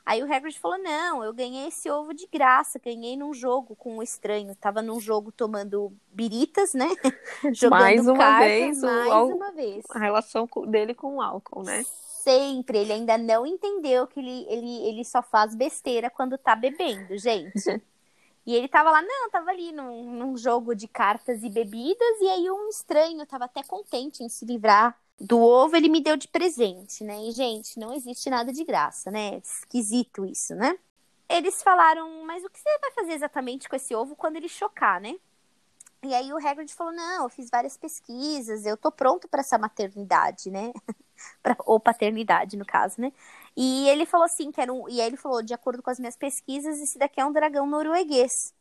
Aí 0.06 0.22
o 0.22 0.32
Hagrid 0.32 0.60
falou, 0.60 0.78
não, 0.78 1.24
eu 1.24 1.34
ganhei 1.34 1.68
esse 1.68 1.90
ovo 1.90 2.14
de 2.14 2.28
graça, 2.28 2.78
ganhei 2.78 3.18
num 3.18 3.34
jogo 3.34 3.76
com 3.76 3.98
um 3.98 4.04
estranho. 4.04 4.56
Tava 4.56 4.82
num 4.82 5.00
jogo 5.00 5.32
tomando 5.32 5.92
biritas, 6.12 6.74
né? 6.74 6.88
Jogando 7.52 7.80
mais 7.80 8.08
uma 8.08 8.18
cartas, 8.18 8.48
vez, 8.48 8.82
mais 8.82 9.12
o, 9.12 9.36
uma 9.36 9.52
vez. 9.52 9.84
A 9.90 10.00
relação 10.00 10.48
dele 10.68 10.94
com 10.94 11.16
o 11.16 11.22
álcool, 11.22 11.64
né? 11.64 11.84
sempre. 12.26 12.80
Ele 12.80 12.92
ainda 12.92 13.18
não 13.18 13.46
entendeu 13.46 14.08
que 14.08 14.20
ele, 14.20 14.46
ele, 14.50 14.88
ele 14.88 15.06
só 15.06 15.22
faz 15.22 15.56
besteira 15.56 16.10
quando 16.10 16.38
tá 16.38 16.56
bebendo, 16.56 17.16
gente. 17.18 17.54
e 18.46 18.56
ele 18.56 18.68
tava 18.68 18.90
lá, 18.90 19.02
não, 19.04 19.30
tava 19.30 19.52
ali 19.52 19.72
num, 19.72 20.12
num 20.12 20.36
jogo 20.36 20.74
de 20.74 20.88
cartas 20.88 21.44
e 21.44 21.50
bebidas, 21.50 22.22
e 22.22 22.28
aí 22.28 22.50
um 22.50 22.68
estranho 22.68 23.26
tava 23.28 23.46
até 23.46 23.62
contente 23.64 24.24
em 24.24 24.30
se 24.30 24.44
livrar 24.44 24.98
do 25.19 25.39
ovo, 25.41 25.75
ele 25.75 25.89
me 25.89 26.01
deu 26.01 26.17
de 26.17 26.27
presente, 26.27 27.03
né? 27.03 27.17
E, 27.27 27.31
gente, 27.31 27.79
não 27.79 27.93
existe 27.93 28.29
nada 28.29 28.51
de 28.51 28.63
graça, 28.63 29.10
né? 29.12 29.38
Esquisito 29.38 30.25
isso, 30.25 30.53
né? 30.55 30.77
Eles 31.29 31.63
falaram, 31.63 32.24
mas 32.25 32.43
o 32.43 32.50
que 32.50 32.60
você 32.60 32.77
vai 32.79 32.91
fazer 32.91 33.13
exatamente 33.13 33.67
com 33.69 33.75
esse 33.75 33.95
ovo 33.95 34.15
quando 34.15 34.36
ele 34.36 34.50
chocar, 34.50 35.01
né? 35.01 35.15
E 36.03 36.13
aí 36.13 36.31
o 36.31 36.38
Hagrid 36.38 36.72
falou: 36.74 36.93
"Não, 36.93 37.24
eu 37.24 37.29
fiz 37.29 37.50
várias 37.50 37.77
pesquisas, 37.77 38.65
eu 38.65 38.77
tô 38.77 38.91
pronto 38.91 39.27
para 39.27 39.41
essa 39.41 39.57
maternidade, 39.57 40.51
né? 40.51 40.72
ou 41.65 41.79
paternidade, 41.79 42.57
no 42.57 42.65
caso, 42.65 43.01
né? 43.01 43.12
E 43.55 43.88
ele 43.89 44.05
falou 44.05 44.25
assim, 44.25 44.51
que 44.51 44.62
era 44.62 44.72
um, 44.74 44.88
e 44.89 45.01
aí 45.01 45.07
ele 45.07 45.17
falou, 45.17 45.41
de 45.41 45.53
acordo 45.53 45.81
com 45.81 45.89
as 45.89 46.00
minhas 46.00 46.15
pesquisas, 46.15 46.79
esse 46.79 46.98
daqui 47.00 47.19
é 47.19 47.25
um 47.25 47.31
dragão 47.31 47.65
norueguês. 47.65 48.53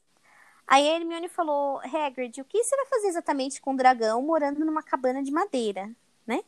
Aí 0.67 0.89
a 0.89 0.97
Hermione 0.97 1.29
falou, 1.29 1.81
Hagrid, 1.81 2.41
o 2.41 2.45
que 2.45 2.63
você 2.63 2.77
vai 2.77 2.87
fazer 2.87 3.09
exatamente 3.09 3.61
com 3.61 3.73
um 3.73 3.77
dragão 3.77 4.23
morando 4.23 4.65
numa 4.65 4.83
cabana 4.83 5.23
de 5.23 5.31
madeira, 5.31 5.91
né? 6.27 6.41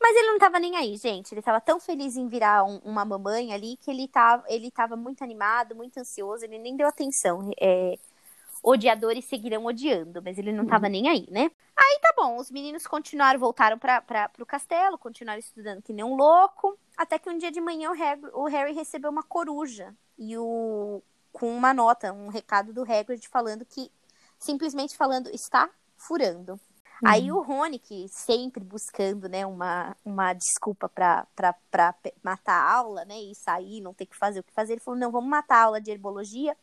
Mas 0.00 0.16
ele 0.16 0.28
não 0.28 0.38
tava 0.38 0.58
nem 0.60 0.76
aí, 0.76 0.96
gente. 0.96 1.34
Ele 1.34 1.42
tava 1.42 1.60
tão 1.60 1.80
feliz 1.80 2.16
em 2.16 2.28
virar 2.28 2.64
um, 2.64 2.78
uma 2.84 3.04
mamãe 3.04 3.52
ali 3.52 3.76
que 3.76 3.90
ele 3.90 4.06
tava, 4.06 4.44
ele 4.48 4.70
tava 4.70 4.96
muito 4.96 5.24
animado, 5.24 5.74
muito 5.74 5.98
ansioso, 5.98 6.44
ele 6.44 6.58
nem 6.58 6.76
deu 6.76 6.86
atenção. 6.86 7.50
É, 7.60 7.98
odiadores 8.62 9.24
seguirão 9.24 9.64
odiando, 9.64 10.22
mas 10.22 10.38
ele 10.38 10.52
não 10.52 10.66
tava 10.66 10.86
uhum. 10.86 10.92
nem 10.92 11.08
aí, 11.08 11.26
né? 11.30 11.50
Aí 11.76 11.98
tá 12.00 12.12
bom, 12.16 12.36
os 12.36 12.50
meninos 12.50 12.86
continuaram, 12.86 13.38
voltaram 13.38 13.78
para 13.78 14.28
pro 14.28 14.46
castelo, 14.46 14.98
continuaram 14.98 15.38
estudando 15.38 15.82
que 15.82 15.92
nem 15.92 16.04
um 16.04 16.16
louco, 16.16 16.78
até 16.96 17.18
que 17.18 17.30
um 17.30 17.38
dia 17.38 17.50
de 17.50 17.60
manhã 17.60 17.90
o 17.90 17.94
Harry, 17.94 18.20
o 18.32 18.44
Harry 18.46 18.72
recebeu 18.72 19.10
uma 19.10 19.22
coruja 19.22 19.94
e 20.18 20.36
o 20.36 21.02
com 21.32 21.54
uma 21.56 21.72
nota, 21.72 22.12
um 22.12 22.28
recado 22.28 22.72
do 22.72 22.82
Hagrid 22.82 23.28
falando 23.28 23.64
que 23.64 23.92
simplesmente 24.38 24.96
falando 24.96 25.28
está 25.30 25.70
furando. 25.96 26.58
Uhum. 27.02 27.08
Aí 27.08 27.32
o 27.32 27.40
Rony, 27.40 27.78
que 27.78 28.08
sempre 28.08 28.62
buscando, 28.62 29.28
né, 29.28 29.46
uma, 29.46 29.96
uma 30.04 30.32
desculpa 30.32 30.88
para 30.88 31.26
matar 32.22 32.54
a 32.54 32.72
aula, 32.72 33.04
né, 33.04 33.20
e 33.20 33.34
sair, 33.34 33.80
não 33.80 33.94
ter 33.94 34.06
que 34.06 34.16
fazer 34.16 34.40
o 34.40 34.42
que 34.42 34.52
fazer, 34.52 34.74
ele 34.74 34.80
falou, 34.80 34.98
não, 34.98 35.10
vamos 35.10 35.30
matar 35.30 35.56
a 35.56 35.64
aula 35.64 35.80
de 35.80 35.90
herbologia 35.90 36.56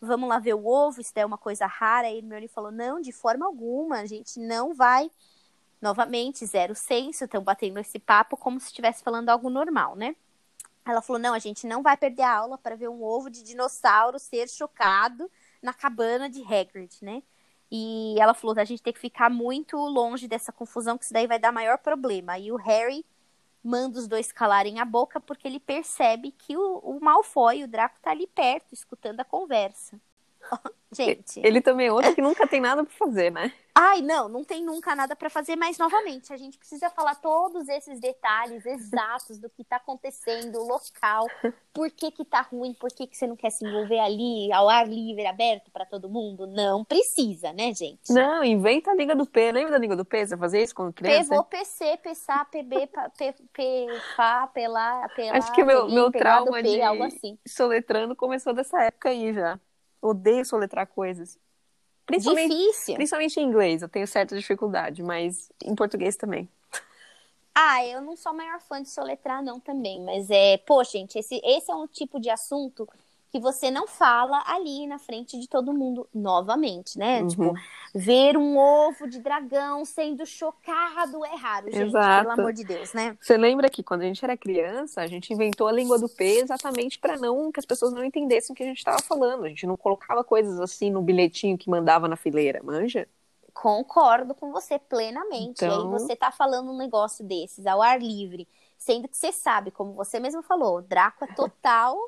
vamos 0.00 0.28
lá 0.28 0.38
ver 0.38 0.54
o 0.54 0.66
ovo, 0.66 1.00
isso 1.00 1.12
é 1.16 1.26
uma 1.26 1.38
coisa 1.38 1.66
rara. 1.66 2.08
E 2.08 2.18
Hermione 2.18 2.48
falou, 2.48 2.70
não, 2.70 3.00
de 3.00 3.12
forma 3.12 3.46
alguma, 3.46 4.00
a 4.00 4.06
gente 4.06 4.38
não 4.38 4.74
vai. 4.74 5.10
Novamente, 5.80 6.44
zero 6.44 6.74
senso, 6.74 7.24
estão 7.24 7.42
batendo 7.42 7.78
esse 7.78 7.98
papo 7.98 8.36
como 8.36 8.58
se 8.58 8.66
estivesse 8.66 9.02
falando 9.02 9.28
algo 9.28 9.48
normal, 9.48 9.94
né? 9.94 10.16
Ela 10.84 11.00
falou, 11.00 11.20
não, 11.20 11.34
a 11.34 11.38
gente 11.38 11.66
não 11.66 11.82
vai 11.82 11.96
perder 11.96 12.22
a 12.22 12.34
aula 12.34 12.58
para 12.58 12.74
ver 12.74 12.88
um 12.88 13.02
ovo 13.02 13.30
de 13.30 13.42
dinossauro 13.42 14.18
ser 14.18 14.48
chocado 14.48 15.30
na 15.62 15.72
cabana 15.72 16.28
de 16.28 16.42
Hagrid, 16.42 16.90
né? 17.02 17.22
E 17.70 18.14
ela 18.18 18.34
falou, 18.34 18.58
a 18.58 18.64
gente 18.64 18.82
tem 18.82 18.92
que 18.92 18.98
ficar 18.98 19.30
muito 19.30 19.76
longe 19.76 20.26
dessa 20.26 20.52
confusão, 20.52 20.96
que 20.96 21.04
isso 21.04 21.12
daí 21.12 21.26
vai 21.26 21.38
dar 21.38 21.52
maior 21.52 21.78
problema. 21.78 22.38
E 22.38 22.50
o 22.50 22.56
Harry 22.56 23.04
manda 23.62 23.98
os 23.98 24.08
dois 24.08 24.32
calarem 24.32 24.80
a 24.80 24.84
boca 24.84 25.20
porque 25.20 25.46
ele 25.46 25.60
percebe 25.60 26.32
que 26.32 26.56
o, 26.56 26.78
o 26.78 27.00
Malfoy, 27.00 27.64
o 27.64 27.68
Draco, 27.68 27.98
tá 28.00 28.10
ali 28.10 28.26
perto, 28.26 28.72
escutando 28.72 29.20
a 29.20 29.24
conversa. 29.24 30.00
Gente. 30.90 31.40
Ele 31.44 31.60
também 31.60 31.88
é 31.88 31.92
outro 31.92 32.14
que 32.14 32.22
nunca 32.22 32.46
tem 32.46 32.60
nada 32.60 32.82
para 32.82 32.94
fazer, 32.94 33.30
né? 33.30 33.52
Ai, 33.74 34.00
não, 34.00 34.28
não 34.28 34.42
tem 34.42 34.64
nunca 34.64 34.96
nada 34.96 35.14
para 35.14 35.30
fazer, 35.30 35.54
mas 35.54 35.78
novamente, 35.78 36.32
a 36.32 36.36
gente 36.36 36.58
precisa 36.58 36.90
falar 36.90 37.14
todos 37.16 37.68
esses 37.68 38.00
detalhes 38.00 38.66
exatos 38.66 39.38
do 39.38 39.48
que 39.48 39.62
tá 39.62 39.76
acontecendo, 39.76 40.58
o 40.58 40.66
local, 40.66 41.26
por 41.72 41.88
que 41.90 42.10
que 42.10 42.24
tá 42.24 42.40
ruim, 42.40 42.74
por 42.74 42.90
que 42.90 43.06
que 43.06 43.16
você 43.16 43.26
não 43.26 43.36
quer 43.36 43.50
se 43.50 43.64
envolver 43.64 44.00
ali, 44.00 44.52
ao 44.52 44.68
ar 44.68 44.88
livre, 44.88 45.26
aberto 45.26 45.70
para 45.70 45.86
todo 45.86 46.08
mundo? 46.08 46.46
Não 46.46 46.84
precisa, 46.84 47.52
né, 47.52 47.72
gente? 47.72 48.12
Não, 48.12 48.42
inventa 48.42 48.90
a 48.90 48.94
Liga 48.94 49.14
do 49.14 49.26
P. 49.26 49.52
Lembra 49.52 49.72
da 49.72 49.78
Liga 49.78 49.94
do 49.94 50.04
P? 50.04 50.26
Você 50.26 50.36
fazer 50.36 50.64
isso 50.64 50.74
quando 50.74 50.92
criança? 50.92 51.30
Pevô, 51.30 51.44
PC, 51.44 51.98
PSA, 51.98 52.44
PB, 52.46 52.90
P, 53.16 53.34
P, 53.52 53.86
Pá, 54.16 54.46
Pelá, 54.48 55.08
Pelá. 55.14 55.36
Acho 55.36 55.52
que 55.54 55.62
o 55.62 55.66
meu, 55.66 55.88
meu 55.88 56.10
trauma 56.10 56.62
de 56.62 56.82
algo 56.82 57.04
assim. 57.04 57.38
soletrando 57.46 58.16
começou 58.16 58.52
dessa 58.52 58.82
época 58.82 59.10
aí 59.10 59.32
já. 59.32 59.60
Odeio 60.00 60.44
soletrar 60.44 60.86
coisas. 60.86 61.38
Principalmente, 62.06 62.56
Difícil. 62.56 62.94
Principalmente 62.94 63.38
em 63.38 63.44
inglês, 63.44 63.82
eu 63.82 63.88
tenho 63.88 64.06
certa 64.06 64.36
dificuldade, 64.36 65.02
mas 65.02 65.50
em 65.62 65.74
português 65.74 66.16
também. 66.16 66.48
Ah, 67.54 67.84
eu 67.84 68.00
não 68.00 68.16
sou 68.16 68.30
a 68.30 68.34
maior 68.34 68.60
fã 68.60 68.80
de 68.80 68.88
soletrar, 68.88 69.42
não, 69.42 69.58
também. 69.58 70.00
Mas 70.02 70.30
é, 70.30 70.58
pô, 70.58 70.82
gente, 70.84 71.18
esse, 71.18 71.40
esse 71.44 71.70
é 71.70 71.74
um 71.74 71.86
tipo 71.86 72.20
de 72.20 72.30
assunto 72.30 72.88
que 73.30 73.38
você 73.38 73.70
não 73.70 73.86
fala 73.86 74.42
ali 74.46 74.86
na 74.86 74.98
frente 74.98 75.38
de 75.38 75.46
todo 75.46 75.72
mundo 75.72 76.08
novamente, 76.14 76.98
né? 76.98 77.20
Uhum. 77.20 77.28
Tipo, 77.28 77.54
ver 77.94 78.36
um 78.36 78.56
ovo 78.56 79.06
de 79.08 79.18
dragão 79.18 79.84
sendo 79.84 80.24
chocado 80.24 81.24
é 81.24 81.36
raro, 81.36 81.70
gente, 81.70 81.88
Exato. 81.88 82.28
pelo 82.28 82.40
amor 82.40 82.52
de 82.52 82.64
Deus, 82.64 82.92
né? 82.94 83.16
Você 83.20 83.36
lembra 83.36 83.68
que 83.68 83.82
quando 83.82 84.00
a 84.02 84.04
gente 84.04 84.24
era 84.24 84.36
criança, 84.36 85.02
a 85.02 85.06
gente 85.06 85.32
inventou 85.32 85.68
a 85.68 85.72
língua 85.72 85.98
do 85.98 86.08
P 86.08 86.24
exatamente 86.24 86.98
para 86.98 87.16
não 87.16 87.52
que 87.52 87.60
as 87.60 87.66
pessoas 87.66 87.92
não 87.92 88.02
entendessem 88.02 88.54
o 88.54 88.56
que 88.56 88.62
a 88.62 88.66
gente 88.66 88.78
estava 88.78 89.02
falando. 89.02 89.44
A 89.44 89.48
gente 89.48 89.66
não 89.66 89.76
colocava 89.76 90.24
coisas 90.24 90.58
assim 90.60 90.90
no 90.90 91.02
bilhetinho 91.02 91.58
que 91.58 91.68
mandava 91.68 92.08
na 92.08 92.16
fileira, 92.16 92.60
manja? 92.62 93.06
Concordo 93.52 94.34
com 94.34 94.50
você 94.52 94.78
plenamente. 94.78 95.64
Então... 95.64 95.68
E 95.68 95.72
aí 95.72 95.78
então 95.78 95.90
você 95.90 96.16
tá 96.16 96.30
falando 96.30 96.70
um 96.70 96.76
negócio 96.76 97.24
desses 97.24 97.66
ao 97.66 97.82
ar 97.82 98.00
livre, 98.00 98.48
sendo 98.78 99.06
que 99.06 99.16
você 99.16 99.32
sabe, 99.32 99.70
como 99.70 99.92
você 99.92 100.18
mesmo 100.18 100.42
falou, 100.42 100.80
Draco 100.80 101.24
é 101.24 101.34
total 101.34 101.98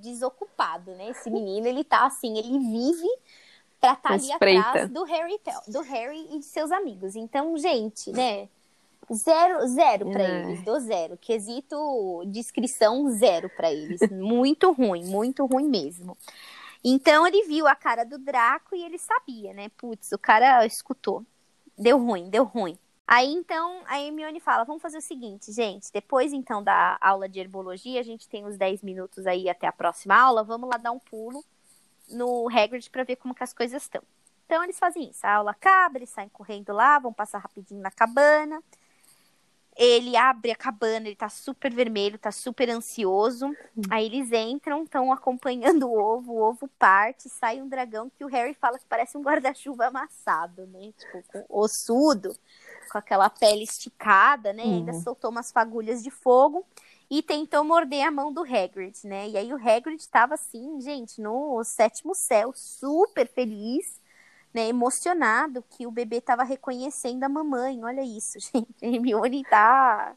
desocupado, 0.00 0.92
né? 0.92 1.10
Esse 1.10 1.30
menino, 1.30 1.66
ele 1.66 1.84
tá 1.84 2.06
assim, 2.06 2.38
ele 2.38 2.58
vive 2.58 3.08
pra 3.80 3.92
estar 3.92 4.08
tá 4.08 4.14
ali 4.14 4.32
atrás 4.32 4.90
do 4.90 5.04
Harry, 5.04 5.40
do 5.68 5.80
Harry 5.80 6.28
e 6.32 6.38
de 6.38 6.44
seus 6.44 6.70
amigos. 6.70 7.16
Então, 7.16 7.56
gente, 7.56 8.12
né? 8.12 8.48
Zero, 9.12 9.66
zero 9.66 10.10
para 10.10 10.22
é. 10.22 10.42
eles, 10.42 10.62
do 10.64 10.78
zero. 10.78 11.16
Quesito 11.16 12.22
descrição 12.26 13.10
zero 13.10 13.50
para 13.50 13.72
eles. 13.72 14.00
muito 14.12 14.70
ruim, 14.72 15.04
muito 15.04 15.44
ruim 15.46 15.68
mesmo. 15.68 16.16
Então 16.82 17.26
ele 17.26 17.42
viu 17.44 17.66
a 17.66 17.74
cara 17.74 18.04
do 18.04 18.18
Draco 18.18 18.74
e 18.74 18.82
ele 18.82 18.98
sabia, 18.98 19.52
né? 19.52 19.68
Putz, 19.76 20.12
o 20.12 20.18
cara 20.18 20.64
escutou. 20.64 21.24
Deu 21.76 21.98
ruim, 21.98 22.30
deu 22.30 22.44
ruim. 22.44 22.78
Aí 23.10 23.26
então 23.26 23.82
a 23.86 24.00
Hermione 24.00 24.38
fala: 24.38 24.62
vamos 24.62 24.80
fazer 24.80 24.98
o 24.98 25.02
seguinte, 25.02 25.50
gente. 25.50 25.92
Depois 25.92 26.32
então 26.32 26.62
da 26.62 26.96
aula 27.00 27.28
de 27.28 27.40
herbologia, 27.40 27.98
a 27.98 28.04
gente 28.04 28.28
tem 28.28 28.46
uns 28.46 28.56
10 28.56 28.84
minutos 28.84 29.26
aí 29.26 29.48
até 29.48 29.66
a 29.66 29.72
próxima 29.72 30.14
aula. 30.14 30.44
Vamos 30.44 30.70
lá 30.70 30.76
dar 30.76 30.92
um 30.92 30.98
pulo 31.00 31.44
no 32.08 32.48
Hagrid 32.48 32.88
para 32.88 33.02
ver 33.02 33.16
como 33.16 33.34
que 33.34 33.42
as 33.42 33.52
coisas 33.52 33.82
estão. 33.82 34.00
Então 34.46 34.62
eles 34.62 34.78
fazem 34.78 35.10
isso. 35.10 35.26
A 35.26 35.34
aula 35.34 35.50
acaba, 35.50 35.98
eles 35.98 36.10
saem 36.10 36.28
correndo 36.28 36.72
lá, 36.72 37.00
vão 37.00 37.12
passar 37.12 37.38
rapidinho 37.38 37.80
na 37.80 37.90
cabana. 37.90 38.62
Ele 39.76 40.16
abre 40.16 40.52
a 40.52 40.56
cabana, 40.56 41.08
ele 41.08 41.16
tá 41.16 41.28
super 41.28 41.72
vermelho, 41.72 42.16
tá 42.16 42.30
super 42.30 42.70
ansioso. 42.70 43.46
Hum. 43.48 43.82
Aí 43.90 44.06
eles 44.06 44.30
entram, 44.30 44.84
estão 44.84 45.12
acompanhando 45.12 45.88
o 45.88 45.98
ovo, 45.98 46.32
o 46.32 46.42
ovo 46.42 46.68
parte, 46.78 47.28
sai 47.28 47.60
um 47.60 47.68
dragão 47.68 48.08
que 48.08 48.24
o 48.24 48.28
Harry 48.28 48.54
fala 48.54 48.78
que 48.78 48.84
parece 48.88 49.16
um 49.18 49.22
guarda-chuva 49.22 49.86
amassado, 49.86 50.64
né? 50.68 50.92
Tipo, 50.96 51.44
ossudo 51.48 52.36
com 52.90 52.98
aquela 52.98 53.30
pele 53.30 53.62
esticada, 53.62 54.52
né? 54.52 54.64
Uhum. 54.64 54.74
Ainda 54.76 54.92
soltou 54.94 55.30
umas 55.30 55.52
fagulhas 55.52 56.02
de 56.02 56.10
fogo 56.10 56.66
e 57.10 57.22
tentou 57.22 57.64
morder 57.64 58.06
a 58.06 58.10
mão 58.10 58.32
do 58.32 58.42
Hagrid, 58.42 58.96
né? 59.04 59.28
E 59.28 59.36
aí 59.36 59.52
o 59.52 59.56
Hagrid 59.56 60.00
estava 60.00 60.34
assim, 60.34 60.80
gente, 60.80 61.20
no 61.20 61.62
sétimo 61.64 62.14
céu, 62.14 62.52
super 62.54 63.26
feliz, 63.26 64.00
né? 64.54 64.68
Emocionado 64.68 65.64
que 65.70 65.86
o 65.86 65.90
bebê 65.90 66.16
estava 66.16 66.44
reconhecendo 66.44 67.24
a 67.24 67.28
mamãe. 67.28 67.82
Olha 67.84 68.02
isso, 68.02 68.38
gente. 68.40 68.74
A 68.82 68.86
Hermione 68.86 69.42
tá 69.44 70.16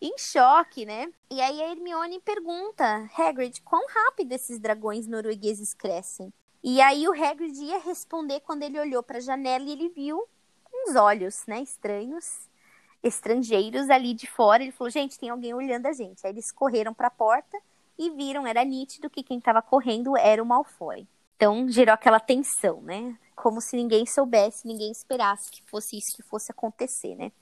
em 0.00 0.18
choque, 0.18 0.84
né? 0.84 1.10
E 1.30 1.40
aí 1.40 1.62
a 1.62 1.70
Hermione 1.70 2.20
pergunta, 2.20 3.08
Hagrid, 3.16 3.62
quão 3.62 3.86
rápido 3.86 4.32
esses 4.32 4.58
dragões 4.58 5.06
noruegueses 5.06 5.72
crescem? 5.72 6.32
E 6.62 6.80
aí 6.80 7.08
o 7.08 7.12
Hagrid 7.12 7.58
ia 7.58 7.78
responder 7.78 8.40
quando 8.40 8.62
ele 8.62 8.78
olhou 8.78 9.02
para 9.02 9.18
a 9.18 9.20
janela 9.20 9.64
e 9.64 9.72
ele 9.72 9.88
viu 9.88 10.22
uns 10.86 10.96
olhos, 10.96 11.44
né, 11.46 11.60
estranhos, 11.60 12.48
estrangeiros 13.02 13.90
ali 13.90 14.14
de 14.14 14.26
fora. 14.26 14.62
Ele 14.62 14.72
falou: 14.72 14.90
gente, 14.90 15.18
tem 15.18 15.30
alguém 15.30 15.54
olhando 15.54 15.86
a 15.86 15.92
gente. 15.92 16.26
Aí 16.26 16.32
eles 16.32 16.50
correram 16.50 16.94
para 16.94 17.08
a 17.08 17.10
porta 17.10 17.58
e 17.98 18.10
viram, 18.10 18.46
era 18.46 18.64
nítido 18.64 19.10
que 19.10 19.22
quem 19.22 19.38
estava 19.38 19.60
correndo 19.60 20.16
era 20.16 20.42
o 20.42 20.46
Malfoy. 20.46 21.06
Então 21.36 21.68
gerou 21.68 21.92
aquela 21.92 22.20
tensão, 22.20 22.80
né? 22.82 23.16
Como 23.34 23.60
se 23.60 23.76
ninguém 23.76 24.06
soubesse, 24.06 24.66
ninguém 24.66 24.92
esperasse 24.92 25.50
que 25.50 25.62
fosse 25.64 25.96
isso 25.96 26.16
que 26.16 26.22
fosse 26.22 26.52
acontecer, 26.52 27.16
né? 27.16 27.32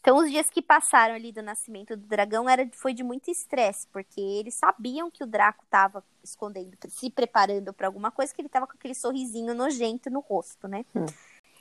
Então, 0.00 0.16
os 0.16 0.30
dias 0.30 0.48
que 0.48 0.62
passaram 0.62 1.14
ali 1.14 1.32
do 1.32 1.42
nascimento 1.42 1.96
do 1.96 2.06
dragão 2.06 2.48
era, 2.48 2.68
foi 2.74 2.94
de 2.94 3.02
muito 3.02 3.30
estresse, 3.30 3.86
porque 3.92 4.20
eles 4.20 4.54
sabiam 4.54 5.10
que 5.10 5.24
o 5.24 5.26
Draco 5.26 5.64
estava 5.64 6.04
escondendo, 6.22 6.76
se 6.88 7.10
preparando 7.10 7.72
para 7.72 7.88
alguma 7.88 8.10
coisa, 8.10 8.32
que 8.32 8.40
ele 8.40 8.48
estava 8.48 8.66
com 8.66 8.74
aquele 8.74 8.94
sorrisinho 8.94 9.54
nojento 9.54 10.08
no 10.08 10.20
rosto, 10.20 10.68
né? 10.68 10.84
Hum. 10.94 11.04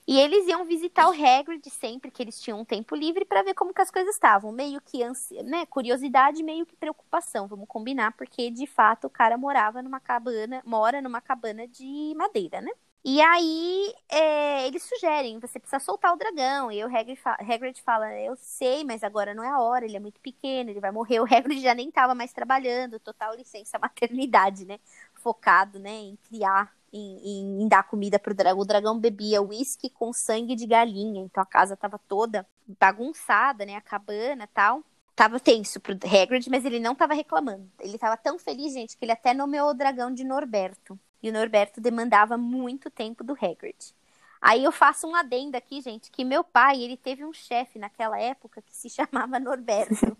E 0.07 0.17
eles 0.19 0.47
iam 0.47 0.63
visitar 0.65 1.09
o 1.09 1.11
Hagrid 1.11 1.69
sempre 1.69 2.09
que 2.09 2.23
eles 2.23 2.39
tinham 2.39 2.61
um 2.61 2.65
tempo 2.65 2.95
livre 2.95 3.25
para 3.25 3.43
ver 3.43 3.53
como 3.53 3.73
que 3.73 3.81
as 3.81 3.91
coisas 3.91 4.15
estavam. 4.15 4.51
Meio 4.53 4.79
que 4.81 5.03
ansia, 5.03 5.43
né, 5.43 5.65
curiosidade, 5.65 6.41
meio 6.43 6.65
que 6.65 6.77
preocupação, 6.77 7.47
vamos 7.47 7.67
combinar, 7.67 8.13
porque 8.13 8.49
de 8.49 8.65
fato 8.65 9.07
o 9.07 9.09
cara 9.09 9.37
morava 9.37 9.81
numa 9.81 9.99
cabana, 9.99 10.61
mora 10.65 11.01
numa 11.01 11.19
cabana 11.19 11.67
de 11.67 12.13
madeira, 12.15 12.61
né? 12.61 12.71
E 13.03 13.21
aí 13.21 13.93
é, 14.09 14.67
eles 14.67 14.83
sugerem, 14.83 15.39
você 15.39 15.59
precisa 15.59 15.79
soltar 15.79 16.13
o 16.13 16.17
dragão. 16.17 16.71
E 16.71 16.83
o 16.83 16.87
Hagrid, 16.87 17.15
fa 17.17 17.33
Hagrid 17.39 17.81
fala, 17.81 18.13
eu 18.19 18.35
sei, 18.37 18.83
mas 18.83 19.03
agora 19.03 19.33
não 19.33 19.43
é 19.43 19.49
a 19.49 19.59
hora, 19.61 19.85
ele 19.85 19.95
é 19.97 19.99
muito 19.99 20.19
pequeno, 20.21 20.69
ele 20.69 20.79
vai 20.79 20.91
morrer. 20.91 21.19
O 21.21 21.23
Hagrid 21.25 21.61
já 21.61 21.73
nem 21.73 21.89
estava 21.89 22.15
mais 22.15 22.33
trabalhando, 22.33 22.99
total 22.99 23.35
licença 23.35 23.77
maternidade, 23.79 24.65
né? 24.65 24.79
Focado, 25.15 25.79
né, 25.79 25.91
em 25.91 26.15
criar 26.17 26.76
em, 26.91 27.63
em 27.63 27.67
dar 27.67 27.83
comida 27.83 28.17
pro 28.17 28.33
dragão. 28.33 28.59
O 28.59 28.65
dragão 28.65 28.99
bebia 28.99 29.41
uísque 29.41 29.89
com 29.89 30.13
sangue 30.13 30.55
de 30.55 30.65
galinha, 30.65 31.21
então 31.21 31.41
a 31.41 31.45
casa 31.45 31.75
tava 31.75 31.99
toda 32.07 32.47
bagunçada, 32.79 33.65
né? 33.65 33.75
A 33.75 33.81
cabana 33.81 34.47
tal. 34.53 34.83
Tava 35.15 35.39
tenso 35.39 35.79
pro 35.79 35.93
Hagrid, 35.95 36.47
mas 36.49 36.63
ele 36.63 36.79
não 36.79 36.93
tava 36.93 37.15
reclamando. 37.15 37.67
Ele 37.79 37.97
tava 37.97 38.15
tão 38.15 38.37
feliz, 38.37 38.73
gente, 38.73 38.95
que 38.95 39.03
ele 39.03 39.11
até 39.11 39.33
nomeou 39.33 39.71
o 39.71 39.73
dragão 39.73 40.13
de 40.13 40.23
Norberto. 40.23 40.99
E 41.23 41.29
o 41.29 41.33
Norberto 41.33 41.81
demandava 41.81 42.37
muito 42.37 42.91
tempo 42.91 43.23
do 43.23 43.33
Hagrid. 43.33 43.95
Aí 44.39 44.63
eu 44.63 44.71
faço 44.71 45.07
um 45.07 45.15
adendo 45.15 45.57
aqui, 45.57 45.81
gente, 45.81 46.11
que 46.11 46.23
meu 46.23 46.43
pai, 46.43 46.81
ele 46.81 46.95
teve 46.95 47.25
um 47.25 47.33
chefe 47.33 47.79
naquela 47.79 48.19
época 48.19 48.61
que 48.61 48.75
se 48.75 48.89
chamava 48.91 49.39
Norberto. 49.39 50.15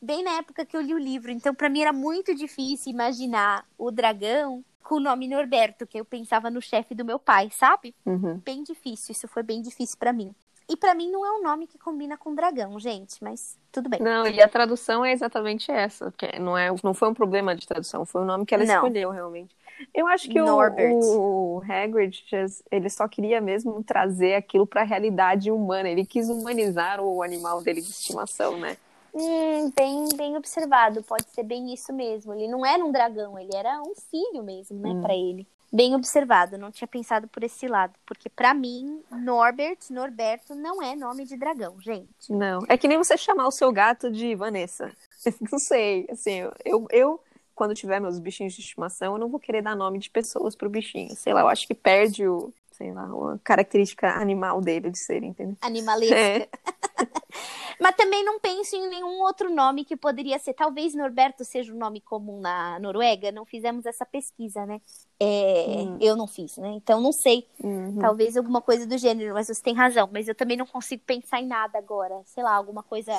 Bem 0.00 0.24
na 0.24 0.32
época 0.32 0.64
que 0.64 0.76
eu 0.76 0.80
li 0.80 0.94
o 0.94 0.98
livro. 0.98 1.30
Então, 1.30 1.54
para 1.54 1.68
mim 1.68 1.82
era 1.82 1.92
muito 1.92 2.34
difícil 2.34 2.90
imaginar 2.90 3.66
o 3.78 3.90
dragão 3.90 4.64
com 4.82 4.96
o 4.96 5.00
nome 5.00 5.28
Norberto, 5.28 5.86
que 5.86 5.98
eu 5.98 6.04
pensava 6.04 6.50
no 6.50 6.60
chefe 6.60 6.94
do 6.94 7.04
meu 7.04 7.18
pai, 7.18 7.50
sabe? 7.50 7.94
Uhum. 8.04 8.40
Bem 8.44 8.62
difícil, 8.62 9.12
isso 9.12 9.28
foi 9.28 9.42
bem 9.42 9.62
difícil 9.62 9.96
para 9.98 10.12
mim. 10.12 10.34
E 10.68 10.76
para 10.76 10.94
mim 10.94 11.10
não 11.10 11.26
é 11.26 11.32
um 11.32 11.42
nome 11.42 11.66
que 11.66 11.76
combina 11.76 12.16
com 12.16 12.34
dragão, 12.34 12.78
gente, 12.78 13.22
mas 13.22 13.58
tudo 13.70 13.90
bem. 13.90 14.00
Não, 14.00 14.26
e 14.26 14.40
a 14.40 14.48
tradução 14.48 15.04
é 15.04 15.12
exatamente 15.12 15.70
essa. 15.70 16.12
Que 16.16 16.38
não, 16.38 16.56
é, 16.56 16.70
não 16.82 16.94
foi 16.94 17.08
um 17.08 17.14
problema 17.14 17.54
de 17.54 17.66
tradução, 17.66 18.06
foi 18.06 18.22
o 18.22 18.24
nome 18.24 18.46
que 18.46 18.54
ela 18.54 18.64
Não. 18.64 18.74
escolheu, 18.76 19.10
realmente. 19.10 19.54
Eu 19.92 20.06
acho 20.06 20.30
que 20.30 20.40
o, 20.40 20.46
Norbert. 20.46 20.94
o 20.94 21.62
Hagrid, 21.68 22.24
just- 22.30 22.62
ele 22.70 22.88
só 22.88 23.08
queria 23.08 23.40
mesmo 23.40 23.82
trazer 23.82 24.34
aquilo 24.34 24.66
para 24.66 24.82
a 24.82 24.84
realidade 24.84 25.50
humana. 25.50 25.88
Ele 25.88 26.06
quis 26.06 26.28
humanizar 26.28 27.00
o 27.00 27.22
animal 27.22 27.60
dele 27.60 27.80
de 27.80 27.90
estimação, 27.90 28.56
né? 28.56 28.76
Hum, 29.14 29.70
bem, 29.76 30.08
bem 30.16 30.36
observado, 30.36 31.02
pode 31.02 31.28
ser 31.30 31.42
bem 31.42 31.72
isso 31.72 31.92
mesmo. 31.92 32.32
Ele 32.32 32.48
não 32.48 32.64
era 32.64 32.84
um 32.84 32.90
dragão, 32.90 33.38
ele 33.38 33.54
era 33.54 33.80
um 33.82 33.94
filho 33.94 34.42
mesmo, 34.42 34.78
né, 34.78 34.90
Hum. 34.90 35.00
Pra 35.02 35.14
ele. 35.14 35.46
Bem 35.74 35.94
observado, 35.94 36.58
não 36.58 36.70
tinha 36.70 36.86
pensado 36.86 37.26
por 37.28 37.42
esse 37.42 37.66
lado, 37.66 37.94
porque 38.04 38.28
pra 38.28 38.52
mim, 38.52 39.02
Norbert, 39.10 39.78
Norberto 39.88 40.54
não 40.54 40.82
é 40.82 40.94
nome 40.94 41.24
de 41.24 41.34
dragão, 41.34 41.80
gente. 41.80 42.30
Não. 42.30 42.60
É 42.68 42.76
que 42.76 42.86
nem 42.86 42.98
você 42.98 43.16
chamar 43.16 43.46
o 43.46 43.50
seu 43.50 43.72
gato 43.72 44.10
de 44.10 44.34
Vanessa. 44.34 44.92
Não 45.50 45.58
sei, 45.58 46.06
assim, 46.10 46.40
eu, 46.64 46.86
eu 46.90 47.20
quando 47.54 47.74
tiver 47.74 48.00
meus 48.00 48.18
bichinhos 48.18 48.52
de 48.54 48.60
estimação, 48.60 49.14
eu 49.14 49.18
não 49.18 49.28
vou 49.28 49.38
querer 49.38 49.62
dar 49.62 49.76
nome 49.76 49.98
de 49.98 50.10
pessoas 50.10 50.56
pro 50.56 50.68
bichinho. 50.68 51.14
Sei 51.14 51.32
lá, 51.32 51.42
eu 51.42 51.48
acho 51.48 51.66
que 51.66 51.74
perde 51.74 52.26
o, 52.26 52.52
sei 52.82 52.92
lá, 52.92 53.04
a 53.04 53.38
característica 53.44 54.08
animal 54.08 54.60
dele 54.60 54.90
de 54.90 54.98
ser, 54.98 55.22
entendeu? 55.22 55.56
Animalesca. 55.60 56.16
É. 56.16 56.48
Mas 57.80 57.96
também 57.96 58.24
não 58.24 58.38
penso 58.38 58.76
em 58.76 58.88
nenhum 58.88 59.20
outro 59.22 59.52
nome 59.52 59.84
que 59.84 59.96
poderia 59.96 60.38
ser. 60.38 60.54
Talvez 60.54 60.94
Norberto 60.94 61.44
seja 61.44 61.72
um 61.72 61.78
nome 61.78 62.00
comum 62.00 62.40
na 62.40 62.78
Noruega. 62.78 63.32
Não 63.32 63.44
fizemos 63.44 63.86
essa 63.86 64.04
pesquisa, 64.04 64.66
né? 64.66 64.80
É, 65.18 65.82
Hum. 65.82 65.98
Eu 66.00 66.16
não 66.16 66.26
fiz, 66.26 66.56
né? 66.58 66.72
Então 66.76 67.00
não 67.00 67.12
sei. 67.12 67.48
Uhum. 67.62 67.98
Talvez 67.98 68.36
alguma 68.36 68.60
coisa 68.60 68.86
do 68.86 68.96
gênero, 68.98 69.34
mas 69.34 69.46
você 69.46 69.62
tem 69.62 69.74
razão. 69.74 70.08
Mas 70.12 70.28
eu 70.28 70.34
também 70.34 70.56
não 70.56 70.66
consigo 70.66 71.02
pensar 71.04 71.40
em 71.40 71.46
nada 71.46 71.78
agora. 71.78 72.20
Sei 72.24 72.42
lá, 72.42 72.54
alguma 72.54 72.82
coisa. 72.82 73.12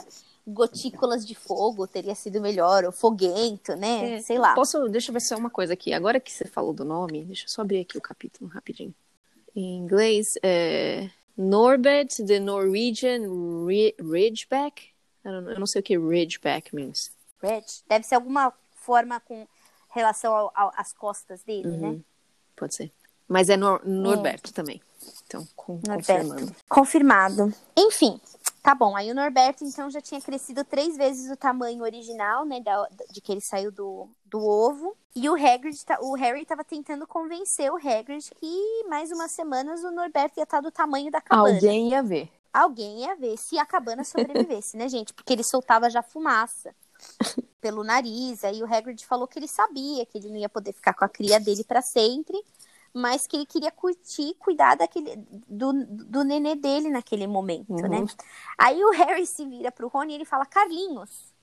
Gotículas 0.45 1.25
de 1.25 1.35
fogo 1.35 1.87
teria 1.87 2.15
sido 2.15 2.39
melhor. 2.39 2.85
Ou 2.85 2.91
foguento, 2.91 3.75
né? 3.75 4.15
É. 4.15 4.21
Sei 4.21 4.37
lá. 4.37 4.53
Posso, 4.53 4.87
deixa 4.89 5.09
eu 5.09 5.13
ver 5.13 5.21
só 5.21 5.35
uma 5.35 5.49
coisa 5.49 5.73
aqui. 5.73 5.93
Agora 5.93 6.19
que 6.19 6.31
você 6.31 6.45
falou 6.45 6.73
do 6.73 6.85
nome, 6.85 7.25
deixa 7.25 7.45
eu 7.45 7.49
só 7.49 7.61
abrir 7.61 7.79
aqui 7.79 7.97
o 7.97 8.01
capítulo 8.01 8.49
rapidinho. 8.49 8.93
Em 9.55 9.77
inglês, 9.77 10.35
é 10.43 11.09
Norbert 11.37 12.07
the 12.25 12.39
Norwegian 12.39 13.21
Ri- 13.67 13.95
Ridgeback. 13.99 14.89
Eu 15.23 15.59
não 15.59 15.67
sei 15.67 15.79
o 15.79 15.83
que 15.83 15.97
Ridgeback 15.97 16.73
means. 16.75 17.11
Red. 17.41 17.63
Deve 17.87 18.05
ser 18.05 18.15
alguma 18.15 18.53
forma 18.75 19.19
com 19.19 19.47
relação 19.89 20.33
ao- 20.35 20.51
ao- 20.55 20.73
às 20.75 20.91
costas 20.93 21.43
dele, 21.43 21.67
né? 21.77 21.87
Uhum. 21.89 22.03
Pode 22.55 22.75
ser. 22.75 22.91
Mas 23.27 23.49
é 23.49 23.55
Nor- 23.57 23.81
Norberto 23.85 24.51
também. 24.53 24.81
Então, 25.25 25.47
com, 25.55 25.79
confirmando. 25.81 26.55
Confirmado. 26.69 27.53
Enfim, 27.77 28.19
tá 28.63 28.73
bom. 28.73 28.95
Aí 28.95 29.11
o 29.11 29.15
Norberto, 29.15 29.63
então, 29.65 29.89
já 29.91 30.01
tinha 30.01 30.21
crescido 30.21 30.63
três 30.63 30.95
vezes 30.97 31.29
o 31.29 31.35
tamanho 31.37 31.83
original, 31.83 32.45
né? 32.45 32.61
da- 32.61 32.87
de 33.11 33.21
que 33.21 33.31
ele 33.31 33.41
saiu 33.41 33.71
do, 33.71 34.07
do 34.25 34.39
ovo. 34.43 34.95
E 35.15 35.29
o 35.29 35.35
Hagrid, 35.35 35.85
tá- 35.85 35.99
o 36.01 36.15
Harry 36.15 36.45
tava 36.45 36.63
tentando 36.63 37.05
convencer 37.05 37.71
o 37.71 37.75
Hagrid 37.75 38.31
que 38.39 38.83
mais 38.89 39.11
umas 39.11 39.31
semanas 39.31 39.83
o 39.83 39.91
Norberto 39.91 40.39
ia 40.39 40.43
estar 40.43 40.61
do 40.61 40.71
tamanho 40.71 41.11
da 41.11 41.21
cabana. 41.21 41.53
Alguém 41.55 41.89
ia 41.89 42.01
ver. 42.01 42.29
Alguém 42.51 43.01
ia 43.01 43.15
ver 43.15 43.37
se 43.37 43.59
a 43.59 43.65
cabana 43.65 44.03
sobrevivesse, 44.03 44.77
né, 44.77 44.87
gente? 44.87 45.13
Porque 45.13 45.33
ele 45.33 45.43
soltava 45.43 45.89
já 45.89 46.01
fumaça 46.01 46.73
pelo 47.59 47.83
nariz. 47.83 48.43
Aí 48.43 48.61
o 48.63 48.73
Hagrid 48.73 49.05
falou 49.05 49.27
que 49.27 49.39
ele 49.39 49.47
sabia 49.47 50.05
que 50.05 50.17
ele 50.17 50.29
não 50.29 50.37
ia 50.37 50.49
poder 50.49 50.73
ficar 50.73 50.93
com 50.93 51.03
a 51.03 51.09
cria 51.09 51.39
dele 51.39 51.63
para 51.63 51.81
sempre, 51.81 52.41
mas 52.93 53.25
que 53.25 53.35
ele 53.35 53.45
queria 53.45 53.71
curtir, 53.71 54.35
cuidar 54.35 54.75
daquele 54.75 55.15
do, 55.47 55.73
do 55.73 56.23
nenê 56.23 56.55
dele 56.55 56.89
naquele 56.89 57.25
momento, 57.27 57.71
Uhum. 57.71 57.89
né? 57.89 58.05
Aí 58.57 58.83
o 58.83 58.91
Harry 58.91 59.25
se 59.25 59.45
vira 59.45 59.71
pro 59.71 59.87
Rony 59.87 60.13
e 60.13 60.15
ele 60.17 60.25
fala: 60.25 60.45
"Carlinhos". 60.45 61.33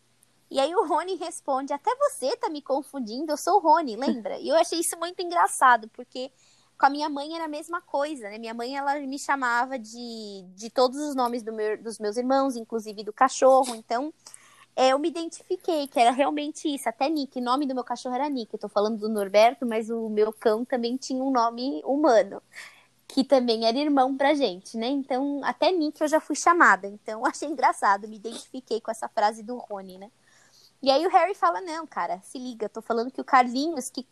E 0.51 0.59
aí 0.61 0.75
o 0.75 0.87
Rony 0.87 1.17
responde: 1.17 1.73
"Até 1.73 1.91
você 1.97 2.37
tá 2.37 2.49
me 2.49 2.63
confundindo, 2.63 3.33
eu 3.33 3.37
sou 3.37 3.57
o 3.57 3.61
Rony, 3.61 3.97
lembra?". 3.97 4.39
E 4.39 4.49
eu 4.49 4.57
achei 4.57 4.81
isso 4.81 4.97
muito 4.99 5.21
engraçado, 5.23 5.89
porque 5.89 6.31
com 6.79 6.87
a 6.87 6.91
minha 6.91 7.09
mãe 7.11 7.35
era 7.35 7.45
a 7.45 7.49
mesma 7.49 7.81
coisa, 7.83 8.31
né? 8.31 8.39
Minha 8.39 8.55
mãe, 8.55 8.77
ela 8.77 8.99
me 9.01 9.19
chamava 9.19 9.79
de, 9.79 10.45
de 10.55 10.71
todos 10.71 10.99
os 10.99 11.15
nomes 11.15 11.43
do 11.43 11.53
meu- 11.53 11.83
dos 11.83 11.99
meus 11.99 12.17
irmãos, 12.17 12.57
inclusive 12.57 13.05
do 13.05 13.13
cachorro. 13.13 13.75
Então, 13.75 14.13
eu 14.89 14.99
me 14.99 15.09
identifiquei 15.09 15.87
que 15.89 16.01
era 16.01 16.11
realmente 16.11 16.69
isso. 16.73 16.89
Até 16.89 17.09
Nick, 17.09 17.39
o 17.39 17.43
nome 17.43 17.67
do 17.67 17.75
meu 17.75 17.85
cachorro 17.85 18.15
era 18.15 18.29
Nick. 18.29 18.57
Tô 18.59 18.69
falando 18.69 18.99
do 18.99 19.09
Norberto, 19.09 19.67
mas 19.67 19.91
o 19.91 20.09
meu 20.09 20.33
cão 20.33 20.65
também 20.65 20.97
tinha 20.97 21.23
um 21.23 21.31
nome 21.31 21.83
humano, 21.85 22.43
que 23.09 23.25
também 23.25 23.67
era 23.67 23.77
irmão 23.79 24.17
pra 24.17 24.35
gente, 24.35 24.77
né? 24.77 24.87
Então, 24.89 25.41
até 25.45 25.71
Nick 25.73 26.01
eu 26.01 26.09
já 26.09 26.21
fui 26.21 26.37
chamada. 26.37 26.87
Então, 26.87 27.27
achei 27.27 27.49
engraçado, 27.49 28.09
me 28.09 28.17
identifiquei 28.17 28.81
com 28.81 28.91
essa 28.91 29.09
frase 29.09 29.43
do 29.43 29.57
Rony, 29.57 29.99
né? 29.99 30.11
E 30.83 30.91
aí 30.91 31.07
o 31.07 31.11
Harry 31.11 31.35
fala: 31.35 31.61
Não, 31.61 31.87
cara, 31.87 32.21
se 32.23 32.39
liga, 32.39 32.69
tô 32.69 32.81
falando 32.81 33.11
que 33.11 33.21
o 33.21 33.25
Carlinhos, 33.25 33.91
que, 33.91 34.07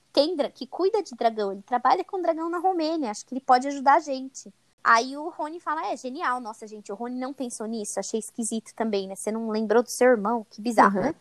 que 0.55 0.67
cuida 0.67 1.03
de 1.03 1.15
dragão, 1.15 1.53
ele 1.53 1.63
trabalha 1.63 2.05
com 2.05 2.21
dragão 2.21 2.51
na 2.51 2.59
Romênia, 2.59 3.11
acho 3.11 3.25
que 3.25 3.35
ele 3.35 3.41
pode 3.41 3.67
ajudar 3.69 3.95
a 3.95 4.01
gente. 4.01 4.53
Aí 4.91 5.19
o 5.19 5.29
Rony 5.29 5.61
fala: 5.61 5.93
É, 5.93 5.97
genial, 5.99 6.41
nossa, 6.41 6.67
gente, 6.67 6.91
o 6.91 6.95
Rony 6.95 7.21
não 7.21 7.35
pensou 7.35 7.67
nisso, 7.67 8.01
achei 8.01 8.19
esquisito 8.19 8.75
também, 8.75 9.07
né? 9.07 9.15
Você 9.15 9.31
não 9.31 9.51
lembrou 9.51 9.83
do 9.83 9.91
seu 9.91 10.09
irmão, 10.09 10.47
que 10.49 10.63
bizarro, 10.63 10.97
Uhum. 10.97 11.03
né? 11.03 11.15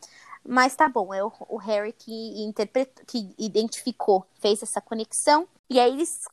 Mas 0.47 0.73
tá 0.73 0.87
bom, 0.87 1.13
é 1.13 1.21
o, 1.21 1.29
o 1.49 1.57
Harry 1.57 1.91
que 1.91 2.45
interpretou, 2.45 3.03
que 3.05 3.35
identificou, 3.37 4.25
fez 4.39 4.63
essa 4.63 4.79
conexão. 4.79 5.45
E 5.69 5.81
aí 5.81 5.91
eles, 5.91 6.23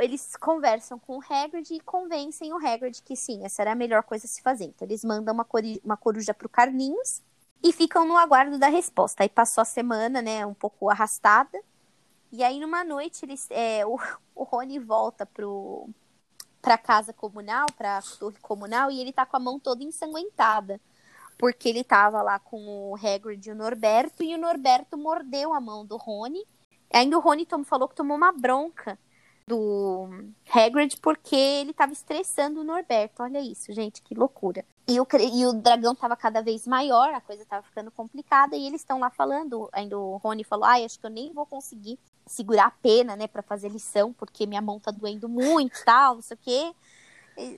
eles 0.00 0.34
conversam 0.34 0.98
com 0.98 1.18
o 1.18 1.22
Hagrid 1.22 1.72
e 1.72 1.78
convencem 1.78 2.52
o 2.52 2.56
Hagrid 2.56 3.00
que 3.04 3.14
sim, 3.14 3.44
essa 3.44 3.62
era 3.62 3.70
a 3.70 3.76
melhor 3.76 4.02
coisa 4.02 4.26
a 4.26 4.28
se 4.28 4.42
fazer. 4.42 4.64
Então 4.64 4.84
eles 4.88 5.04
mandam 5.04 5.32
uma, 5.32 5.46
uma 5.84 5.96
coruja 5.96 6.34
pro 6.34 6.48
Carlinhos 6.48 7.22
e 7.62 7.72
ficam 7.72 8.04
no 8.04 8.16
aguardo 8.16 8.58
da 8.58 8.66
resposta. 8.66 9.22
Aí 9.22 9.28
passou 9.28 9.62
a 9.62 9.64
semana, 9.64 10.20
né, 10.20 10.44
um 10.44 10.54
pouco 10.54 10.90
arrastada. 10.90 11.56
E 12.32 12.42
aí 12.42 12.58
numa 12.58 12.82
noite 12.82 13.24
eles, 13.24 13.46
é, 13.50 13.86
o, 13.86 13.96
o 14.34 14.42
Rony 14.42 14.80
volta 14.80 15.24
pro 15.24 15.88
pra 16.60 16.78
casa 16.78 17.12
comunal, 17.12 17.66
pra 17.76 18.00
torre 18.18 18.38
comunal, 18.40 18.90
e 18.90 19.00
ele 19.00 19.12
tá 19.12 19.24
com 19.24 19.36
a 19.36 19.40
mão 19.40 19.58
toda 19.58 19.82
ensanguentada. 19.82 20.80
Porque 21.38 21.68
ele 21.68 21.82
tava 21.82 22.20
lá 22.22 22.38
com 22.38 22.90
o 22.90 22.96
Hagrid 22.96 23.48
e 23.48 23.52
o 23.52 23.54
Norberto, 23.54 24.22
e 24.22 24.34
o 24.34 24.38
Norberto 24.38 24.96
mordeu 24.96 25.54
a 25.54 25.60
mão 25.60 25.86
do 25.86 25.96
Rony. 25.96 26.44
Ainda 26.92 27.16
o 27.16 27.20
Rony 27.20 27.46
falou 27.64 27.88
que 27.88 27.94
tomou 27.94 28.16
uma 28.16 28.32
bronca 28.32 28.98
do 29.50 30.08
Hagrid 30.48 30.96
porque 31.00 31.34
ele 31.34 31.72
tava 31.72 31.92
estressando 31.92 32.60
o 32.60 32.64
Norberto. 32.64 33.22
Olha 33.22 33.40
isso, 33.40 33.72
gente, 33.72 34.00
que 34.00 34.14
loucura. 34.14 34.64
E 34.86 35.00
o, 35.00 35.06
e 35.34 35.46
o 35.46 35.52
dragão 35.52 35.94
tava 35.94 36.16
cada 36.16 36.40
vez 36.40 36.66
maior, 36.66 37.12
a 37.12 37.20
coisa 37.20 37.44
tava 37.44 37.62
ficando 37.64 37.90
complicada, 37.90 38.56
e 38.56 38.66
eles 38.66 38.80
estão 38.80 39.00
lá 39.00 39.10
falando. 39.10 39.68
Ainda 39.72 39.98
o 39.98 40.16
Rony 40.18 40.44
falou: 40.44 40.64
ai, 40.64 40.84
acho 40.84 40.98
que 41.00 41.06
eu 41.06 41.10
nem 41.10 41.32
vou 41.32 41.44
conseguir 41.44 41.98
segurar 42.26 42.66
a 42.66 42.70
pena, 42.70 43.16
né, 43.16 43.26
pra 43.26 43.42
fazer 43.42 43.68
lição, 43.68 44.12
porque 44.12 44.46
minha 44.46 44.62
mão 44.62 44.78
tá 44.78 44.92
doendo 44.92 45.28
muito 45.28 45.74
tal, 45.84 46.16
não 46.16 46.22
sei 46.22 46.36
o 46.36 46.40
quê. 46.40 46.72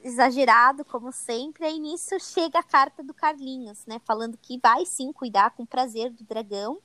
Exagerado, 0.03 0.85
como 0.85 1.13
sempre. 1.13 1.67
Aí 1.67 1.79
nisso 1.79 2.19
chega 2.21 2.59
a 2.59 2.63
carta 2.63 3.03
do 3.03 3.13
Carlinhos, 3.13 3.85
né, 3.87 4.01
falando 4.07 4.39
que 4.41 4.59
vai 4.59 4.87
sim 4.87 5.13
cuidar 5.13 5.51
com 5.51 5.67
prazer 5.67 6.11
do 6.11 6.25
dragão, 6.25 6.79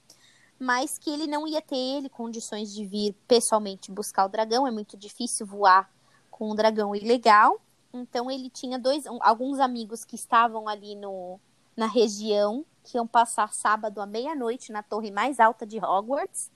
mas 0.60 0.98
que 0.98 1.10
ele 1.10 1.28
não 1.28 1.48
ia 1.48 1.62
ter 1.62 1.76
ele 1.76 2.10
condições 2.10 2.74
de 2.74 2.86
vir 2.86 3.14
pessoalmente 3.28 3.92
buscar 3.92 4.26
o 4.26 4.30
dragão. 4.30 4.68
É 4.68 4.72
muito 4.72 4.98
difícil 4.98 5.46
voar 5.46 5.90
com 6.32 6.52
um 6.52 6.56
dragão 6.56 6.96
ilegal. 6.96 7.62
Então 7.94 8.30
ele 8.30 8.50
tinha 8.50 8.78
dois, 8.78 9.06
alguns 9.22 9.60
amigos 9.60 10.04
que 10.04 10.16
estavam 10.16 10.68
ali 10.68 10.96
no, 10.96 11.40
na 11.76 11.88
região, 11.88 12.66
que 12.84 12.98
iam 12.98 13.08
passar 13.08 13.54
sábado 13.54 14.02
à 14.02 14.06
meia-noite 14.06 14.72
na 14.72 14.82
torre 14.84 15.12
mais 15.12 15.40
alta 15.40 15.66
de 15.66 15.78
Hogwarts 15.78 16.52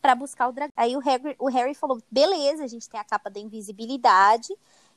para 0.00 0.14
buscar 0.14 0.48
o 0.48 0.52
dragão. 0.52 0.72
Aí 0.76 0.96
o 0.96 1.00
Harry, 1.00 1.36
o 1.38 1.48
Harry 1.48 1.74
falou: 1.74 2.00
beleza, 2.10 2.64
a 2.64 2.68
gente 2.68 2.88
tem 2.88 3.00
a 3.00 3.04
capa 3.04 3.30
da 3.30 3.40
invisibilidade. 3.40 4.54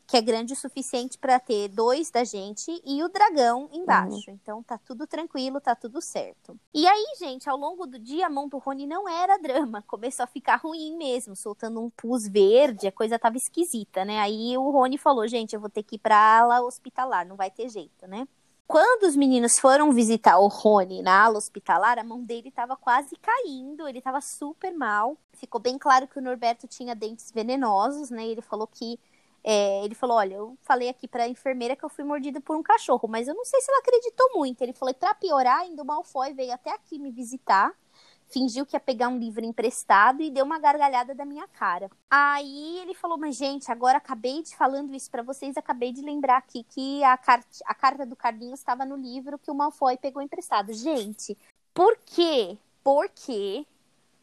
Que 0.08 0.18
é 0.18 0.22
grande 0.22 0.54
o 0.54 0.56
suficiente 0.56 1.18
para 1.18 1.40
ter 1.40 1.70
dois 1.70 2.12
da 2.12 2.24
gente 2.24 2.82
e 2.86 3.04
o 3.04 3.10
dragão 3.10 3.70
embaixo. 3.72 4.30
Uhum. 4.30 4.40
Então 4.42 4.64
tá 4.64 4.78
tudo 4.78 5.08
tranquilo, 5.08 5.62
tá 5.62 5.76
tudo 5.76 6.02
certo. 6.02 6.60
E 6.74 6.86
aí, 6.88 7.16
gente, 7.18 7.50
ao 7.50 7.58
longo 7.58 7.88
do 7.88 7.98
dia, 7.98 8.28
a 8.28 8.30
mão 8.30 8.48
do 8.48 8.58
Rony 8.58 8.86
não 8.86 9.08
era 9.08 9.38
drama, 9.38 9.84
começou 9.88 10.24
a 10.24 10.28
ficar 10.28 10.58
ruim 10.58 10.98
mesmo, 10.98 11.36
soltando 11.36 11.82
um 11.82 11.90
pus 11.90 12.28
verde, 12.28 12.88
a 12.88 12.92
coisa 12.92 13.18
tava 13.18 13.38
esquisita, 13.38 14.04
né? 14.04 14.20
Aí 14.20 14.58
o 14.58 14.70
Rony 14.70 14.98
falou: 14.98 15.28
gente, 15.28 15.54
eu 15.54 15.62
vou 15.62 15.70
ter 15.70 15.84
que 15.84 15.96
ir 15.96 16.00
pra 16.00 16.18
ala 16.18 16.62
hospitalar, 16.62 17.26
não 17.26 17.36
vai 17.36 17.50
ter 17.50 17.70
jeito, 17.70 18.08
né? 18.08 18.28
Quando 18.72 19.04
os 19.04 19.18
meninos 19.18 19.60
foram 19.60 19.92
visitar 19.92 20.40
o 20.40 20.48
Rony 20.48 21.02
na 21.02 21.26
ala 21.26 21.38
hospitalar, 21.38 22.00
a 22.00 22.06
mão 22.06 22.24
dele 22.24 22.48
estava 22.48 22.78
quase 22.78 23.18
caindo, 23.18 23.86
ele 23.86 23.98
estava 23.98 24.22
super 24.22 24.74
mal. 24.74 25.18
Ficou 25.34 25.60
bem 25.60 25.78
claro 25.78 26.08
que 26.08 26.18
o 26.18 26.22
Norberto 26.22 26.68
tinha 26.68 26.96
dentes 26.96 27.34
venenosos, 27.34 28.10
né? 28.10 28.26
Ele 28.26 28.42
falou 28.42 28.66
que 28.66 28.98
é, 29.44 29.84
ele 29.84 29.96
falou: 29.96 30.18
Olha, 30.18 30.36
eu 30.36 30.58
falei 30.62 30.90
aqui 30.90 31.08
pra 31.08 31.28
enfermeira 31.28 31.76
que 31.76 31.84
eu 31.84 31.90
fui 31.90 32.04
mordido 32.04 32.42
por 32.42 32.56
um 32.56 32.64
cachorro, 32.64 33.08
mas 33.08 33.28
eu 33.28 33.34
não 33.34 33.46
sei 33.46 33.60
se 33.62 33.72
ela 33.72 33.80
acreditou 33.80 34.32
muito. 34.36 34.62
Ele 34.62 34.74
falou: 34.74 34.94
Pra 34.94 35.16
piorar, 35.16 35.60
ainda 35.60 35.82
o 35.82 35.86
Malfoy 35.86 36.34
veio 36.34 36.54
até 36.54 36.72
aqui 36.72 37.00
me 37.00 37.12
visitar, 37.12 37.74
fingiu 38.30 38.66
que 38.66 38.76
ia 38.76 38.80
pegar 38.80 39.10
um 39.10 39.18
livro 39.18 39.44
emprestado 39.44 40.22
e 40.22 40.30
deu 40.30 40.46
uma 40.46 40.60
gargalhada 40.60 41.16
da 41.16 41.26
minha 41.26 41.48
cara. 41.48 41.90
Aí 42.10 42.80
ele 42.80 42.94
falou: 42.94 43.18
Mas, 43.18 43.36
gente, 43.36 43.72
agora 43.72 43.98
acabei 43.98 44.44
de 44.44 44.56
falando 44.56 44.94
isso 44.94 45.10
para 45.10 45.24
vocês, 45.24 45.58
acabei 45.58 45.92
de 45.92 46.02
lembrar 46.02 46.38
aqui 46.38 46.64
que 46.64 47.04
a, 47.04 47.18
car 47.18 47.44
a 47.66 47.74
carta 47.74 48.06
do 48.06 48.16
Carlinhos 48.16 48.60
estava 48.60 48.86
no 48.86 48.96
livro 48.96 49.40
que 49.40 49.50
o 49.50 49.56
Malfoy 49.56 49.98
pegou 49.98 50.22
emprestado. 50.22 50.72
Gente, 50.74 51.38
por 51.74 51.98
quê? 52.06 52.58
Porque 52.84 53.66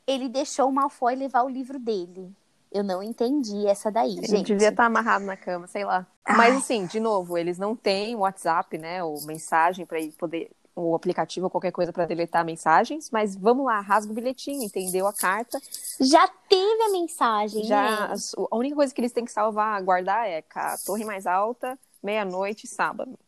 ele 0.07 0.29
deixou 0.29 0.69
o 0.69 0.73
Malfoy 0.73 1.15
levar 1.17 1.43
o 1.43 1.49
livro 1.49 1.79
dele. 1.79 2.33
Eu 2.71 2.85
não 2.85 3.03
entendi 3.03 3.67
essa 3.67 3.91
daí, 3.91 4.19
Ele 4.19 4.27
gente. 4.27 4.47
devia 4.47 4.69
estar 4.69 4.87
amarrado 4.87 5.25
na 5.25 5.37
cama, 5.37 5.67
sei 5.67 5.85
lá. 5.85 6.07
Ai. 6.25 6.37
Mas 6.37 6.57
assim, 6.57 6.87
de 6.87 7.01
novo, 7.01 7.39
eles 7.39 7.59
não 7.59 7.75
têm 7.75 8.15
WhatsApp, 8.15 8.77
né, 8.79 9.03
ou 9.03 9.23
mensagem 9.23 9.87
para 9.87 9.99
poder 10.19 10.51
o 10.79 10.95
aplicativo 10.95 11.47
ou 11.47 11.51
qualquer 11.51 11.73
coisa 11.73 11.93
para 11.93 12.07
deletar 12.07 12.45
mensagens, 12.45 13.11
mas 13.11 13.35
vamos 13.35 13.67
lá, 13.67 13.81
rasga 13.81 14.13
o 14.13 14.15
bilhetinho, 14.15 14.63
entendeu 14.63 15.09
a 15.09 15.13
carta. 15.13 15.61
Já 16.01 16.29
teve 16.49 16.83
a 16.85 16.91
mensagem, 16.91 17.65
Já, 17.65 18.09
né? 18.09 18.15
A 18.51 18.57
única 18.57 18.77
coisa 18.77 18.95
que 18.95 19.01
eles 19.01 19.13
têm 19.13 19.25
que 19.25 19.33
salvar, 19.33 19.83
guardar 19.83 20.29
é 20.29 20.45
a 20.55 20.77
torre 20.87 21.05
mais 21.05 21.27
alta, 21.27 21.77
meia-noite, 22.01 22.69
sábado. 22.69 23.19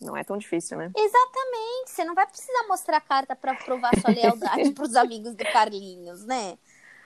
Não 0.00 0.16
é 0.16 0.24
tão 0.24 0.38
difícil, 0.38 0.78
né? 0.78 0.90
Exatamente. 0.96 1.90
Você 1.90 2.04
não 2.04 2.14
vai 2.14 2.26
precisar 2.26 2.66
mostrar 2.68 2.96
a 2.96 3.00
carta 3.00 3.36
para 3.36 3.54
provar 3.54 3.90
sua 4.00 4.10
lealdade 4.10 4.70
para 4.72 4.84
os 4.84 4.96
amigos 4.96 5.34
do 5.34 5.44
Carlinhos, 5.44 6.24
né? 6.24 6.56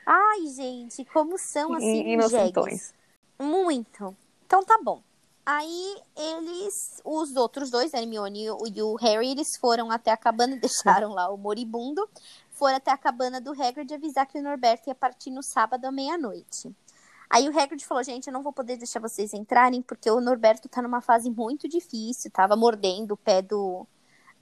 Ai, 0.07 0.47
gente, 0.55 1.05
como 1.07 1.39
são 1.39 1.75
assim 1.75 2.09
Inocentões. 2.09 2.93
Muito. 3.39 4.17
Então 4.47 4.65
tá 4.65 4.79
bom. 4.83 5.03
Aí 5.47 5.97
eles, 6.17 7.03
os 7.05 7.37
outros 7.37 7.71
dois, 7.71 7.93
a 7.93 7.99
Hermione 7.99 8.47
e 8.47 8.83
o 8.83 8.95
Harry, 8.97 9.31
eles 9.31 9.57
foram 9.61 9.91
até 9.91 10.11
a 10.11 10.17
cabana, 10.17 10.57
deixaram 10.61 11.11
lá 11.13 11.31
o 11.31 11.37
moribundo, 11.37 12.09
foram 12.51 12.77
até 12.77 12.91
a 12.91 12.97
cabana 12.97 13.41
do 13.41 13.53
Hagrid 13.53 13.93
avisar 13.93 14.27
que 14.27 14.39
o 14.39 14.43
Norberto 14.43 14.89
ia 14.89 14.95
partir 14.95 15.31
no 15.31 15.43
sábado 15.43 15.85
à 15.85 15.93
meia-noite. 15.93 16.75
Aí 17.29 17.49
o 17.49 17.59
Hagrid 17.59 17.85
falou, 17.85 18.03
gente, 18.03 18.29
eu 18.29 18.33
não 18.33 18.43
vou 18.43 18.53
poder 18.53 18.77
deixar 18.77 19.01
vocês 19.01 19.35
entrarem, 19.35 19.83
porque 19.83 20.11
o 20.11 20.21
Norberto 20.21 20.69
tá 20.69 20.81
numa 20.81 21.01
fase 21.01 21.31
muito 21.31 21.69
difícil, 21.69 22.31
tava 22.31 22.57
mordendo 22.57 23.13
o 23.13 23.17
pé 23.17 23.43
do, 23.43 23.87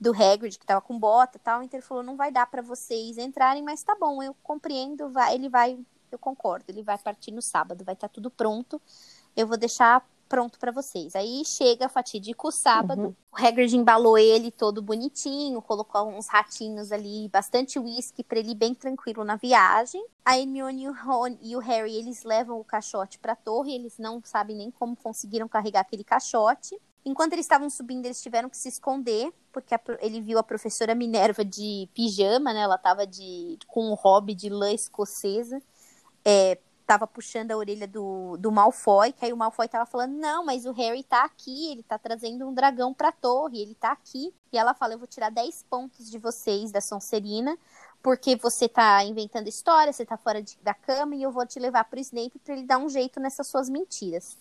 do 0.03 0.11
Hagrid, 0.11 0.59
que 0.59 0.65
tava 0.65 0.81
com 0.81 0.99
bota 0.99 1.37
e 1.37 1.39
tal, 1.39 1.63
então 1.63 1.79
ele 1.79 1.85
falou, 1.85 2.03
não 2.03 2.17
vai 2.17 2.31
dar 2.31 2.45
para 2.45 2.61
vocês 2.61 3.17
entrarem, 3.17 3.63
mas 3.63 3.81
tá 3.81 3.95
bom, 3.97 4.21
eu 4.21 4.35
compreendo, 4.43 5.09
vai, 5.09 5.33
ele 5.33 5.47
vai, 5.47 5.79
eu 6.11 6.19
concordo, 6.19 6.65
ele 6.67 6.83
vai 6.83 6.97
partir 6.97 7.31
no 7.31 7.41
sábado, 7.41 7.85
vai 7.85 7.93
estar 7.93 8.09
tá 8.09 8.13
tudo 8.13 8.29
pronto, 8.29 8.81
eu 9.35 9.47
vou 9.47 9.57
deixar 9.57 10.05
pronto 10.27 10.59
para 10.59 10.71
vocês. 10.71 11.15
Aí 11.15 11.43
chega 11.45 11.87
fatídico 11.87 12.51
sábado, 12.51 13.01
uhum. 13.01 13.15
o 13.31 13.45
Hagrid 13.45 13.77
embalou 13.77 14.17
ele 14.17 14.51
todo 14.51 14.81
bonitinho, 14.81 15.61
colocou 15.61 16.09
uns 16.09 16.27
ratinhos 16.27 16.91
ali, 16.91 17.29
bastante 17.29 17.79
uísque 17.79 18.23
para 18.23 18.39
ele 18.39 18.55
bem 18.55 18.73
tranquilo 18.73 19.23
na 19.23 19.37
viagem. 19.37 20.03
A 20.25 20.37
Hermione 20.37 20.83
e 20.83 20.89
o 20.89 20.93
Ron 20.93 21.37
e 21.41 21.55
o 21.55 21.59
Harry, 21.59 21.95
eles 21.95 22.23
levam 22.23 22.59
o 22.59 22.63
caixote 22.63 23.19
para 23.19 23.33
a 23.33 23.35
torre, 23.37 23.73
eles 23.73 23.97
não 23.97 24.21
sabem 24.23 24.57
nem 24.57 24.71
como 24.71 24.95
conseguiram 24.95 25.47
carregar 25.47 25.81
aquele 25.81 26.03
caixote. 26.03 26.77
Enquanto 27.05 27.33
eles 27.33 27.45
estavam 27.45 27.69
subindo, 27.69 28.05
eles 28.05 28.21
tiveram 28.21 28.49
que 28.49 28.57
se 28.57 28.69
esconder, 28.69 29.33
porque 29.51 29.75
a, 29.75 29.81
ele 29.99 30.21
viu 30.21 30.39
a 30.39 30.43
professora 30.43 30.95
Minerva 30.95 31.43
de 31.43 31.89
pijama, 31.93 32.53
né? 32.53 32.61
Ela 32.61 32.77
tava 32.77 33.05
de, 33.05 33.57
com 33.67 33.91
um 33.91 33.93
hobby 33.93 34.33
de 34.33 34.49
lã 34.49 34.71
escocesa. 34.71 35.61
É, 36.23 36.57
tava 36.85 37.07
puxando 37.07 37.51
a 37.51 37.57
orelha 37.57 37.87
do, 37.87 38.37
do 38.37 38.51
Malfoy, 38.51 39.11
que 39.13 39.25
aí 39.25 39.33
o 39.33 39.37
Malfoy 39.37 39.67
tava 39.67 39.85
falando, 39.85 40.13
não, 40.13 40.45
mas 40.45 40.65
o 40.65 40.71
Harry 40.71 41.03
tá 41.03 41.23
aqui, 41.23 41.71
ele 41.71 41.83
tá 41.83 41.97
trazendo 41.97 42.47
um 42.47 42.53
dragão 42.53 42.93
pra 42.93 43.11
torre, 43.11 43.61
ele 43.61 43.75
tá 43.75 43.91
aqui. 43.91 44.33
E 44.51 44.57
ela 44.57 44.73
fala, 44.73 44.93
eu 44.93 44.99
vou 44.99 45.07
tirar 45.07 45.29
10 45.31 45.63
pontos 45.69 46.09
de 46.09 46.17
vocês, 46.17 46.71
da 46.71 46.81
Sonserina, 46.81 47.57
porque 48.01 48.35
você 48.35 48.67
tá 48.67 49.03
inventando 49.03 49.47
história, 49.47 49.91
você 49.91 50.05
tá 50.05 50.17
fora 50.17 50.41
de, 50.41 50.57
da 50.61 50.73
cama, 50.73 51.15
e 51.15 51.23
eu 51.23 51.31
vou 51.31 51.45
te 51.45 51.59
levar 51.59 51.85
pro 51.85 51.99
Snape 51.99 52.39
pra 52.39 52.53
ele 52.53 52.65
dar 52.65 52.77
um 52.77 52.89
jeito 52.89 53.19
nessas 53.19 53.47
suas 53.47 53.69
mentiras. 53.69 54.37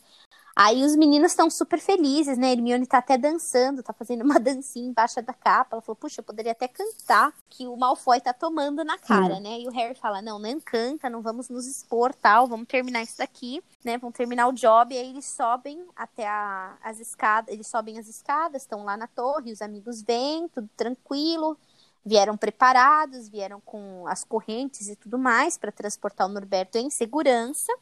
Aí 0.54 0.84
os 0.84 0.94
meninos 0.94 1.32
estão 1.32 1.48
super 1.48 1.80
felizes, 1.80 2.36
né? 2.36 2.52
Hermione 2.52 2.86
tá 2.86 2.98
até 2.98 3.16
dançando, 3.16 3.82
tá 3.82 3.92
fazendo 3.92 4.22
uma 4.22 4.38
dancinha 4.40 4.86
embaixo 4.86 5.20
da 5.22 5.32
capa. 5.32 5.76
Ela 5.76 5.82
falou, 5.82 5.96
puxa, 5.96 6.20
eu 6.20 6.24
poderia 6.24 6.52
até 6.52 6.68
cantar 6.68 7.32
que 7.48 7.66
o 7.66 7.76
Malfoy 7.76 8.20
tá 8.20 8.34
tomando 8.34 8.84
na 8.84 8.98
cara, 8.98 9.40
né? 9.40 9.60
E 9.60 9.66
o 9.66 9.70
Harry 9.70 9.94
fala, 9.94 10.20
não, 10.20 10.38
não 10.38 10.60
canta, 10.60 11.08
não 11.08 11.22
vamos 11.22 11.48
nos 11.48 11.66
expor, 11.66 12.14
tal, 12.14 12.46
vamos 12.46 12.66
terminar 12.66 13.02
isso 13.02 13.16
daqui, 13.16 13.62
né? 13.82 13.96
Vamos 13.96 14.16
terminar 14.16 14.46
o 14.48 14.52
job. 14.52 14.94
E 14.94 14.98
aí 14.98 15.08
eles 15.10 15.24
sobem 15.24 15.86
até 15.96 16.28
a, 16.28 16.76
as 16.82 17.00
escadas, 17.00 17.52
eles 17.52 17.66
sobem 17.66 17.98
as 17.98 18.06
escadas, 18.06 18.62
estão 18.62 18.84
lá 18.84 18.96
na 18.96 19.06
torre, 19.06 19.52
os 19.52 19.62
amigos 19.62 20.02
vêm, 20.02 20.48
tudo 20.48 20.68
tranquilo. 20.76 21.56
Vieram 22.04 22.36
preparados, 22.36 23.28
vieram 23.28 23.60
com 23.60 24.06
as 24.08 24.24
correntes 24.24 24.88
e 24.88 24.96
tudo 24.96 25.16
mais 25.16 25.56
para 25.56 25.70
transportar 25.70 26.26
o 26.26 26.32
Norberto 26.32 26.76
em 26.76 26.90
segurança 26.90 27.72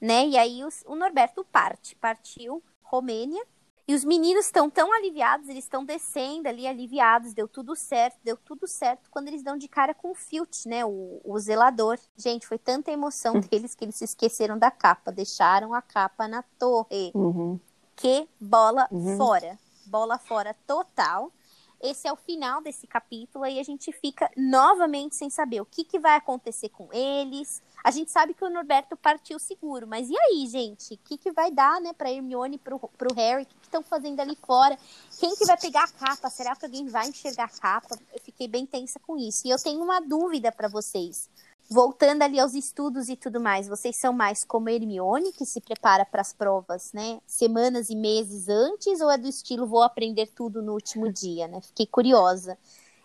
né? 0.00 0.26
E 0.26 0.36
aí 0.36 0.64
os, 0.64 0.82
o 0.86 0.94
Norberto 0.94 1.44
parte, 1.44 1.96
partiu 1.96 2.62
Romênia. 2.82 3.44
E 3.86 3.94
os 3.94 4.04
meninos 4.04 4.44
estão 4.44 4.68
tão 4.68 4.92
aliviados, 4.92 5.48
eles 5.48 5.64
estão 5.64 5.82
descendo 5.82 6.46
ali 6.46 6.66
aliviados, 6.66 7.32
deu 7.32 7.48
tudo 7.48 7.74
certo, 7.74 8.18
deu 8.22 8.36
tudo 8.36 8.66
certo 8.66 9.08
quando 9.10 9.28
eles 9.28 9.42
dão 9.42 9.56
de 9.56 9.66
cara 9.66 9.94
com 9.94 10.10
o 10.10 10.14
Filt, 10.14 10.66
né, 10.66 10.84
o, 10.84 11.22
o 11.24 11.38
zelador. 11.38 11.98
Gente, 12.14 12.46
foi 12.46 12.58
tanta 12.58 12.90
emoção 12.90 13.36
hum. 13.36 13.40
deles 13.40 13.74
que 13.74 13.86
eles 13.86 13.96
se 13.96 14.04
esqueceram 14.04 14.58
da 14.58 14.70
capa, 14.70 15.10
deixaram 15.10 15.72
a 15.72 15.80
capa 15.80 16.28
na 16.28 16.42
torre. 16.58 17.10
Uhum. 17.14 17.58
Que 17.96 18.28
bola 18.38 18.86
uhum. 18.90 19.16
fora, 19.16 19.58
bola 19.86 20.18
fora 20.18 20.54
total. 20.66 21.32
Esse 21.80 22.08
é 22.08 22.12
o 22.12 22.16
final 22.16 22.60
desse 22.60 22.86
capítulo 22.86 23.46
e 23.46 23.60
a 23.60 23.62
gente 23.62 23.92
fica 23.92 24.28
novamente 24.36 25.14
sem 25.14 25.30
saber 25.30 25.60
o 25.60 25.66
que, 25.66 25.84
que 25.84 25.98
vai 25.98 26.16
acontecer 26.16 26.70
com 26.70 26.92
eles. 26.92 27.62
A 27.84 27.92
gente 27.92 28.10
sabe 28.10 28.34
que 28.34 28.44
o 28.44 28.50
Norberto 28.50 28.96
partiu 28.96 29.38
seguro, 29.38 29.86
mas 29.86 30.10
e 30.10 30.16
aí, 30.18 30.46
gente? 30.48 30.94
O 30.94 30.98
que, 30.98 31.16
que 31.16 31.30
vai 31.30 31.52
dar, 31.52 31.80
né, 31.80 31.92
pra 31.92 32.10
Hermione, 32.10 32.58
pro, 32.58 32.80
pro 32.80 33.14
Harry? 33.14 33.44
O 33.44 33.46
que 33.46 33.54
estão 33.62 33.82
fazendo 33.82 34.18
ali 34.18 34.36
fora? 34.44 34.76
Quem 35.20 35.36
que 35.36 35.46
vai 35.46 35.56
pegar 35.56 35.84
a 35.84 35.88
capa? 35.88 36.28
Será 36.28 36.56
que 36.56 36.64
alguém 36.64 36.88
vai 36.88 37.08
enxergar 37.08 37.44
a 37.44 37.60
capa? 37.60 37.96
Eu 38.12 38.20
fiquei 38.20 38.48
bem 38.48 38.66
tensa 38.66 38.98
com 38.98 39.16
isso. 39.16 39.46
E 39.46 39.50
eu 39.50 39.62
tenho 39.62 39.80
uma 39.82 40.00
dúvida 40.00 40.50
para 40.50 40.66
vocês 40.66 41.30
voltando 41.70 42.22
ali 42.22 42.40
aos 42.40 42.54
estudos 42.54 43.08
e 43.08 43.16
tudo 43.16 43.40
mais, 43.40 43.68
vocês 43.68 43.96
são 43.96 44.12
mais 44.12 44.42
como 44.42 44.70
Hermione, 44.70 45.32
que 45.32 45.44
se 45.44 45.60
prepara 45.60 46.04
para 46.04 46.22
as 46.22 46.32
provas, 46.32 46.92
né? 46.92 47.20
Semanas 47.26 47.90
e 47.90 47.96
meses 47.96 48.48
antes, 48.48 49.00
ou 49.00 49.10
é 49.10 49.18
do 49.18 49.28
estilo 49.28 49.66
vou 49.66 49.82
aprender 49.82 50.26
tudo 50.34 50.62
no 50.62 50.72
último 50.72 51.12
dia, 51.12 51.46
né? 51.46 51.60
Fiquei 51.60 51.86
curiosa. 51.86 52.56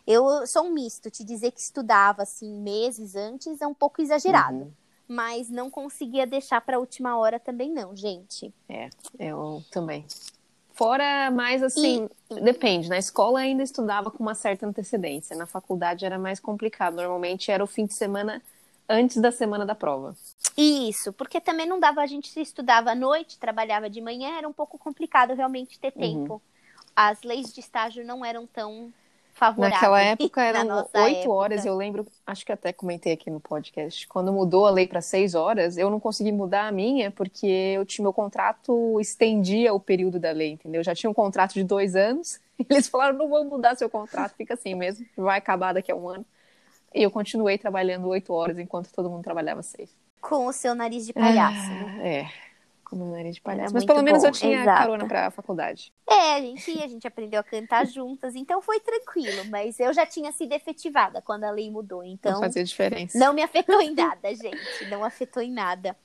Eu 0.08 0.48
sou 0.48 0.64
um 0.64 0.74
misto, 0.74 1.10
te 1.10 1.24
dizer 1.24 1.52
que 1.52 1.60
estudava 1.60 2.24
assim 2.24 2.60
meses 2.60 3.16
antes 3.16 3.62
é 3.62 3.68
um 3.68 3.74
pouco 3.74 4.02
exagerado. 4.02 4.58
Uhum. 4.58 4.72
Mas 5.08 5.50
não 5.50 5.70
conseguia 5.70 6.26
deixar 6.26 6.62
para 6.62 6.78
a 6.78 6.80
última 6.80 7.18
hora 7.18 7.40
também 7.40 7.70
não, 7.70 7.96
gente. 7.96 8.54
É, 8.70 8.90
eu 9.20 9.62
também. 9.70 10.06
Fora 10.72 11.30
mais 11.30 11.62
assim, 11.62 12.10
e... 12.32 12.42
depende. 12.42 12.90
Na 12.90 12.98
escola 12.98 13.40
ainda 13.40 13.62
estudava 13.62 14.10
com 14.10 14.24
uma 14.24 14.34
certa 14.34 14.66
antecedência. 14.66 15.36
Na 15.36 15.46
faculdade 15.46 16.06
era 16.06 16.18
mais 16.18 16.40
complicado. 16.40 16.96
Normalmente 16.96 17.52
era 17.52 17.64
o 17.64 17.68
fim 17.68 17.86
de 17.86 17.94
semana 17.94 18.42
antes 18.88 19.18
da 19.18 19.32
semana 19.32 19.66
da 19.66 19.76
prova. 19.76 20.16
Isso, 20.58 21.12
porque 21.14 21.42
também 21.42 21.66
não 21.66 21.80
dava, 21.80 22.02
a 22.02 22.08
gente 22.08 22.40
estudava 22.40 22.92
à 22.92 22.96
noite, 22.96 23.40
trabalhava 23.40 23.90
de 23.90 24.02
manhã, 24.02 24.38
era 24.38 24.48
um 24.48 24.54
pouco 24.54 24.78
complicado 24.78 25.34
realmente 25.34 25.80
ter 25.80 25.94
uhum. 25.96 26.02
tempo. 26.02 26.42
As 26.96 27.24
leis 27.24 27.52
de 27.52 27.60
estágio 27.60 28.06
não 28.06 28.24
eram 28.24 28.46
tão 28.46 28.94
favoráveis. 29.34 29.82
Naquela 29.82 30.02
época 30.04 30.42
eram 30.42 30.88
oito 30.94 31.32
horas, 31.32 31.66
eu 31.66 31.76
lembro, 31.76 32.06
acho 32.26 32.46
que 32.46 32.52
até 32.52 32.72
comentei 32.72 33.14
aqui 33.14 33.30
no 33.30 33.40
podcast, 33.40 34.08
quando 34.08 34.32
mudou 34.32 34.66
a 34.66 34.72
lei 34.72 34.88
para 34.88 35.02
seis 35.02 35.34
horas, 35.34 35.78
eu 35.78 35.90
não 35.90 36.00
consegui 36.00 36.32
mudar 36.32 36.68
a 36.68 36.72
minha, 36.72 37.10
porque 37.10 37.48
eu 37.48 37.86
tinha, 37.86 38.04
meu 38.04 38.14
contrato 38.14 39.00
estendia 39.00 39.74
o 39.74 39.80
período 39.80 40.20
da 40.20 40.32
lei, 40.32 40.52
entendeu? 40.52 40.80
Eu 40.80 40.86
já 40.86 40.94
tinha 40.94 41.10
um 41.10 41.14
contrato 41.14 41.54
de 41.54 41.64
dois 41.64 41.96
anos, 41.96 42.40
eles 42.70 42.88
falaram, 42.88 43.18
não 43.18 43.28
vou 43.28 43.44
mudar 43.44 43.76
seu 43.76 43.90
contrato, 43.90 44.36
fica 44.36 44.54
assim 44.54 44.76
mesmo, 44.76 45.06
vai 45.18 45.40
acabar 45.40 45.74
daqui 45.74 45.92
a 45.92 45.96
um 45.96 46.08
ano. 46.08 46.26
E 46.94 47.02
eu 47.02 47.12
continuei 47.12 47.58
trabalhando 47.58 48.08
oito 48.08 48.34
horas 48.34 48.60
enquanto 48.60 48.92
todo 48.92 49.10
mundo 49.10 49.24
trabalhava 49.24 49.64
seis. 49.64 49.96
Com 50.22 50.46
o 50.46 50.54
seu 50.54 50.76
nariz 50.76 51.06
de 51.06 51.14
palhaço. 51.14 51.72
Ah, 51.72 52.08
é, 52.08 52.30
Como 52.84 53.12
nariz 53.12 53.36
de 53.36 53.42
palhaço. 53.42 53.70
Era 53.70 53.74
Mas 53.74 53.86
pelo 53.86 54.04
menos 54.04 54.22
bom, 54.22 54.28
eu 54.28 54.32
tinha 54.32 54.62
exato. 54.62 54.80
carona 54.80 55.08
pra 55.08 55.32
faculdade. 55.32 55.92
É, 56.08 56.36
a 56.36 56.42
gente 56.42 56.72
ia, 56.72 56.86
a 56.86 56.88
gente 56.88 57.08
aprendeu 57.08 57.40
a 57.40 57.44
cantar 57.44 57.86
juntas, 57.88 58.36
então 58.36 58.62
foi 58.62 58.80
tranquilo, 58.80 59.46
mas 59.50 59.80
eu 59.80 59.92
já 59.94 60.06
tinha 60.06 60.32
sido 60.32 60.54
efetivada 60.54 61.22
quando 61.22 61.44
a 61.46 61.52
lei 61.52 61.70
mudou, 61.72 62.04
então 62.04 62.34
não 62.34 62.40
fazia 62.40 62.64
diferença. 62.64 63.18
não 63.18 63.34
me 63.34 63.42
afetou 63.42 63.82
em 63.82 63.94
nada, 63.96 64.34
gente, 64.36 64.86
não 64.90 65.04
afetou 65.04 65.42
em 65.42 65.52
nada. 65.52 65.98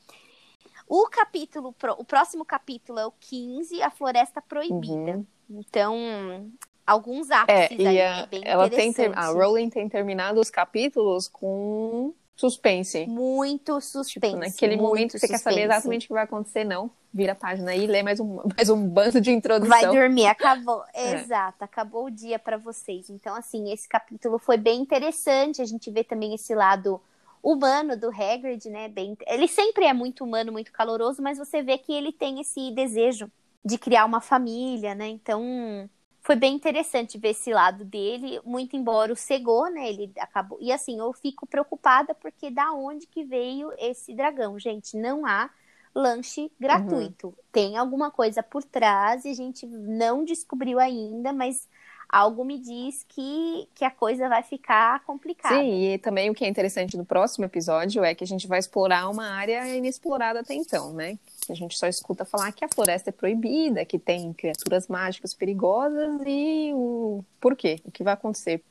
O 0.88 1.06
capítulo, 1.10 1.74
o 1.98 2.04
próximo 2.04 2.46
capítulo 2.46 2.98
é 2.98 3.06
o 3.06 3.12
15, 3.20 3.82
a 3.82 3.90
floresta 3.90 4.40
proibida. 4.40 5.18
Uhum. 5.18 5.26
Então, 5.50 6.50
alguns 6.88 7.30
É, 7.30 7.34
ápices 7.34 7.78
e 7.78 7.86
aí, 7.86 8.00
a, 8.00 8.26
bem 8.26 8.42
ela 8.44 8.70
tem 8.70 8.92
ter, 8.92 9.16
a 9.16 9.26
Rowling 9.26 9.68
tem 9.68 9.88
terminado 9.88 10.40
os 10.40 10.50
capítulos 10.50 11.28
com 11.28 12.14
suspense. 12.34 13.06
Muito 13.06 13.80
suspense. 13.80 14.34
Tipo, 14.34 14.36
naquele 14.38 14.76
momento 14.76 15.12
que 15.12 15.18
você 15.18 15.28
quer 15.28 15.38
saber 15.38 15.62
exatamente 15.62 16.06
o 16.06 16.08
que 16.08 16.14
vai 16.14 16.22
acontecer, 16.24 16.64
não. 16.64 16.90
Vira 17.12 17.32
a 17.32 17.34
página 17.34 17.72
aí 17.72 17.84
e 17.84 17.86
lê 17.86 18.02
mais 18.02 18.20
um, 18.20 18.40
mais 18.56 18.70
um 18.70 18.88
bando 18.88 19.20
de 19.20 19.30
introdução. 19.30 19.68
Vai 19.68 19.86
dormir, 19.86 20.26
acabou. 20.26 20.82
É. 20.94 21.14
Exato, 21.14 21.62
acabou 21.62 22.06
o 22.06 22.10
dia 22.10 22.38
pra 22.38 22.56
vocês. 22.56 23.10
Então, 23.10 23.34
assim, 23.34 23.72
esse 23.72 23.88
capítulo 23.88 24.38
foi 24.38 24.56
bem 24.56 24.80
interessante. 24.80 25.60
A 25.60 25.64
gente 25.64 25.90
vê 25.90 26.02
também 26.02 26.34
esse 26.34 26.54
lado 26.54 27.00
humano 27.42 27.96
do 27.96 28.08
Hagrid, 28.08 28.68
né? 28.70 28.88
Bem... 28.88 29.16
Ele 29.26 29.48
sempre 29.48 29.84
é 29.84 29.92
muito 29.92 30.24
humano, 30.24 30.52
muito 30.52 30.72
caloroso, 30.72 31.20
mas 31.20 31.38
você 31.38 31.62
vê 31.62 31.76
que 31.76 31.92
ele 31.92 32.12
tem 32.12 32.40
esse 32.40 32.70
desejo 32.72 33.30
de 33.64 33.76
criar 33.76 34.04
uma 34.04 34.20
família, 34.20 34.94
né? 34.94 35.08
Então, 35.08 35.88
foi 36.20 36.36
bem 36.36 36.54
interessante 36.54 37.16
ver 37.16 37.30
esse 37.30 37.52
lado 37.52 37.84
dele, 37.84 38.40
muito 38.44 38.76
embora 38.76 39.12
o 39.12 39.16
cegou, 39.16 39.70
né? 39.70 39.88
Ele 39.88 40.12
acabou. 40.18 40.58
E 40.60 40.70
assim, 40.72 40.98
eu 40.98 41.12
fico 41.12 41.46
preocupada 41.46 42.14
porque 42.14 42.50
da 42.50 42.72
onde 42.72 43.06
que 43.06 43.24
veio 43.24 43.72
esse 43.78 44.14
dragão, 44.14 44.58
gente? 44.58 44.96
Não 44.96 45.24
há 45.24 45.50
lanche 45.94 46.50
gratuito. 46.60 47.34
Tem 47.50 47.76
alguma 47.76 48.10
coisa 48.10 48.42
por 48.42 48.62
trás 48.62 49.24
e 49.24 49.30
a 49.30 49.34
gente 49.34 49.66
não 49.66 50.24
descobriu 50.24 50.78
ainda, 50.78 51.32
mas 51.32 51.66
algo 52.08 52.44
me 52.44 52.58
diz 52.58 53.04
que, 53.08 53.68
que 53.74 53.84
a 53.84 53.90
coisa 53.90 54.28
vai 54.28 54.42
ficar 54.42 55.04
complicada. 55.04 55.54
Sim, 55.54 55.92
e 55.92 55.98
também 55.98 56.30
o 56.30 56.34
que 56.34 56.44
é 56.44 56.48
interessante 56.48 56.96
no 56.96 57.04
próximo 57.04 57.44
episódio 57.44 58.02
é 58.02 58.14
que 58.14 58.24
a 58.24 58.26
gente 58.26 58.46
vai 58.46 58.58
explorar 58.58 59.08
uma 59.10 59.28
área 59.28 59.76
inexplorada 59.76 60.40
até 60.40 60.54
então, 60.54 60.92
né? 60.92 61.18
A 61.52 61.54
gente 61.54 61.78
só 61.78 61.86
escuta 61.86 62.24
falar 62.24 62.52
que 62.52 62.64
a 62.64 62.68
floresta 62.68 63.10
é 63.10 63.12
proibida, 63.12 63.84
que 63.84 63.98
tem 63.98 64.32
criaturas 64.32 64.88
mágicas 64.88 65.34
perigosas 65.34 66.20
e 66.26 66.72
o 66.74 67.24
porquê, 67.40 67.80
o 67.84 67.90
que 67.90 68.02
vai 68.02 68.14
acontecer. 68.14 68.62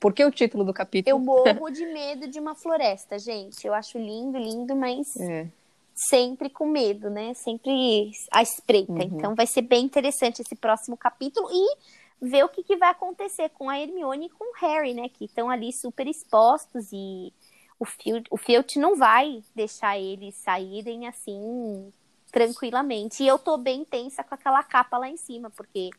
Por 0.00 0.12
que 0.12 0.24
o 0.24 0.30
título 0.32 0.64
do 0.64 0.74
capítulo? 0.74 1.14
Eu 1.16 1.18
morro 1.18 1.70
de 1.70 1.86
medo 1.86 2.26
de 2.26 2.40
uma 2.40 2.54
floresta, 2.54 3.18
gente. 3.18 3.66
Eu 3.66 3.72
acho 3.74 3.98
lindo, 3.98 4.36
lindo, 4.38 4.74
mas 4.74 5.14
É. 5.16 5.46
sempre 5.94 6.50
com 6.50 6.66
medo, 6.66 7.08
né? 7.08 7.34
Sempre 7.34 8.10
à 8.32 8.42
espreita. 8.42 8.92
Uhum. 8.92 9.00
Então 9.02 9.34
vai 9.34 9.46
ser 9.46 9.62
bem 9.62 9.84
interessante 9.84 10.42
esse 10.42 10.56
próximo 10.56 10.96
capítulo 10.96 11.48
e 11.52 11.76
ver 12.20 12.44
o 12.44 12.48
que, 12.48 12.62
que 12.64 12.76
vai 12.76 12.90
acontecer 12.90 13.48
com 13.50 13.68
a 13.70 13.78
Hermione 13.78 14.26
e 14.26 14.30
com 14.30 14.44
o 14.52 14.56
Harry, 14.60 14.94
né? 14.94 15.08
Que 15.08 15.26
estão 15.26 15.48
ali 15.50 15.72
super 15.72 16.06
expostos 16.06 16.88
e 16.92 17.32
o 17.78 17.84
Filch, 17.84 18.26
o 18.30 18.36
Filch 18.36 18.78
não 18.78 18.96
vai 18.96 19.42
deixar 19.56 19.98
eles 19.98 20.36
saírem 20.36 21.06
assim 21.08 21.92
tranquilamente. 22.32 23.22
E 23.22 23.28
eu 23.28 23.38
tô 23.38 23.58
bem 23.58 23.84
tensa 23.84 24.24
com 24.24 24.34
aquela 24.34 24.62
capa 24.62 24.96
lá 24.96 25.08
em 25.08 25.16
cima, 25.16 25.50
porque 25.50 25.90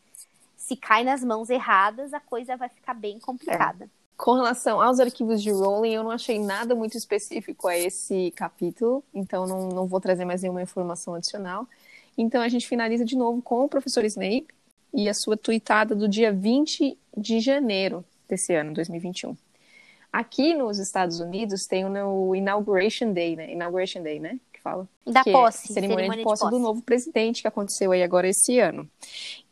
se 0.57 0.75
cai 0.75 1.03
nas 1.03 1.23
mãos 1.23 1.49
erradas, 1.49 2.13
a 2.13 2.19
coisa 2.19 2.57
vai 2.57 2.67
ficar 2.67 2.95
bem 2.95 3.19
complicada. 3.19 3.89
Com 4.17 4.33
relação 4.33 4.81
aos 4.81 4.99
arquivos 4.99 5.41
de 5.41 5.51
Rowling, 5.51 5.93
eu 5.93 6.03
não 6.03 6.11
achei 6.11 6.39
nada 6.39 6.75
muito 6.75 6.97
específico 6.97 7.67
a 7.67 7.77
esse 7.77 8.31
capítulo, 8.31 9.03
então 9.13 9.45
não, 9.45 9.69
não 9.69 9.87
vou 9.87 9.99
trazer 9.99 10.25
mais 10.25 10.41
nenhuma 10.41 10.61
informação 10.61 11.13
adicional. 11.13 11.67
Então 12.17 12.41
a 12.41 12.47
gente 12.47 12.67
finaliza 12.67 13.05
de 13.05 13.17
novo 13.17 13.41
com 13.41 13.65
o 13.65 13.69
professor 13.69 14.05
Snape 14.05 14.47
e 14.93 15.09
a 15.09 15.13
sua 15.13 15.35
tweetada 15.35 15.95
do 15.95 16.07
dia 16.07 16.31
20 16.31 16.97
de 17.17 17.39
janeiro 17.39 18.05
desse 18.27 18.53
ano, 18.53 18.73
2021. 18.73 19.35
Aqui 20.11 20.53
nos 20.53 20.77
Estados 20.77 21.19
Unidos 21.19 21.65
tem 21.65 21.85
o 21.85 22.35
Inauguration 22.35 23.11
Day, 23.11 23.35
né? 23.35 23.51
Inauguration 23.51 24.03
Day, 24.03 24.19
né? 24.19 24.39
Fala. 24.63 24.87
Da 25.05 25.25
que 25.25 25.31
posse, 25.33 25.71
é 25.71 25.73
cerimônia, 25.73 26.09
de 26.15 26.23
posse 26.23 26.49
do 26.49 26.57
novo 26.57 26.81
presidente 26.81 27.41
que 27.41 27.47
aconteceu 27.49 27.91
aí 27.91 28.01
agora 28.01 28.29
esse 28.29 28.59
ano. 28.59 28.89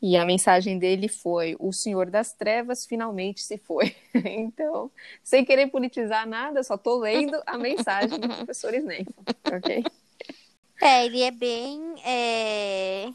E 0.02 0.15
a 0.15 0.26
mensagem 0.26 0.80
dele 0.80 1.10
foi: 1.10 1.56
o 1.60 1.74
Senhor 1.74 2.10
das 2.10 2.32
Trevas 2.34 2.86
finalmente 2.86 3.41
se 3.43 3.58
foi. 3.58 3.93
então, 4.15 4.89
sem 5.21 5.43
querer 5.43 5.67
politizar 5.67 6.26
nada, 6.26 6.63
só 6.63 6.78
tô 6.78 6.97
lendo 7.00 7.41
a 7.45 7.58
mensagem 7.58 8.17
do 8.19 8.28
professor 8.30 8.74
Snape, 8.74 9.13
ok? 9.54 9.84
É, 10.82 11.06
ele 11.06 11.21
é 11.21 11.32
bem. 11.32 11.93
é, 12.06 13.10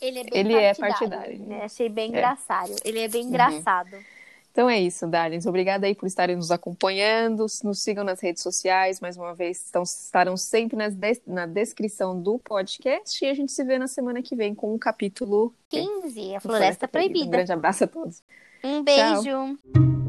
Ele 0.00 0.18
é 0.20 0.24
bem 0.24 0.40
Ele 0.40 0.54
é 0.54 0.74
partidário. 0.74 1.10
partidário. 1.10 1.38
né? 1.46 1.64
Achei 1.64 1.88
bem 1.88 2.04
É. 2.04 2.08
engraçado. 2.08 2.76
Ele 2.84 3.00
é 3.00 3.08
bem 3.08 3.22
Uhum. 3.22 3.28
engraçado. 3.28 3.96
Então 4.52 4.68
é 4.68 4.80
isso, 4.80 5.06
Darlings. 5.06 5.46
Obrigada 5.46 5.86
aí 5.86 5.94
por 5.94 6.06
estarem 6.06 6.34
nos 6.36 6.50
acompanhando. 6.50 7.46
Nos 7.62 7.82
sigam 7.82 8.02
nas 8.04 8.20
redes 8.20 8.42
sociais. 8.42 9.00
Mais 9.00 9.16
uma 9.16 9.32
vez, 9.34 9.58
estão, 9.64 9.82
estarão 9.84 10.36
sempre 10.36 10.76
des- 10.90 11.20
na 11.26 11.46
descrição 11.46 12.20
do 12.20 12.38
podcast. 12.38 13.24
E 13.24 13.28
a 13.28 13.34
gente 13.34 13.52
se 13.52 13.62
vê 13.64 13.78
na 13.78 13.86
semana 13.86 14.20
que 14.22 14.34
vem 14.34 14.54
com 14.54 14.74
o 14.74 14.78
capítulo 14.78 15.54
15, 15.68 16.34
a 16.34 16.38
do 16.38 16.42
Floresta 16.42 16.86
Um 16.86 16.88
Proibida. 16.88 17.30
grande 17.30 17.52
abraço 17.52 17.84
a 17.84 17.86
todos. 17.86 18.22
Um 18.64 18.82
Tchau. 18.84 19.22
beijo. 19.22 19.99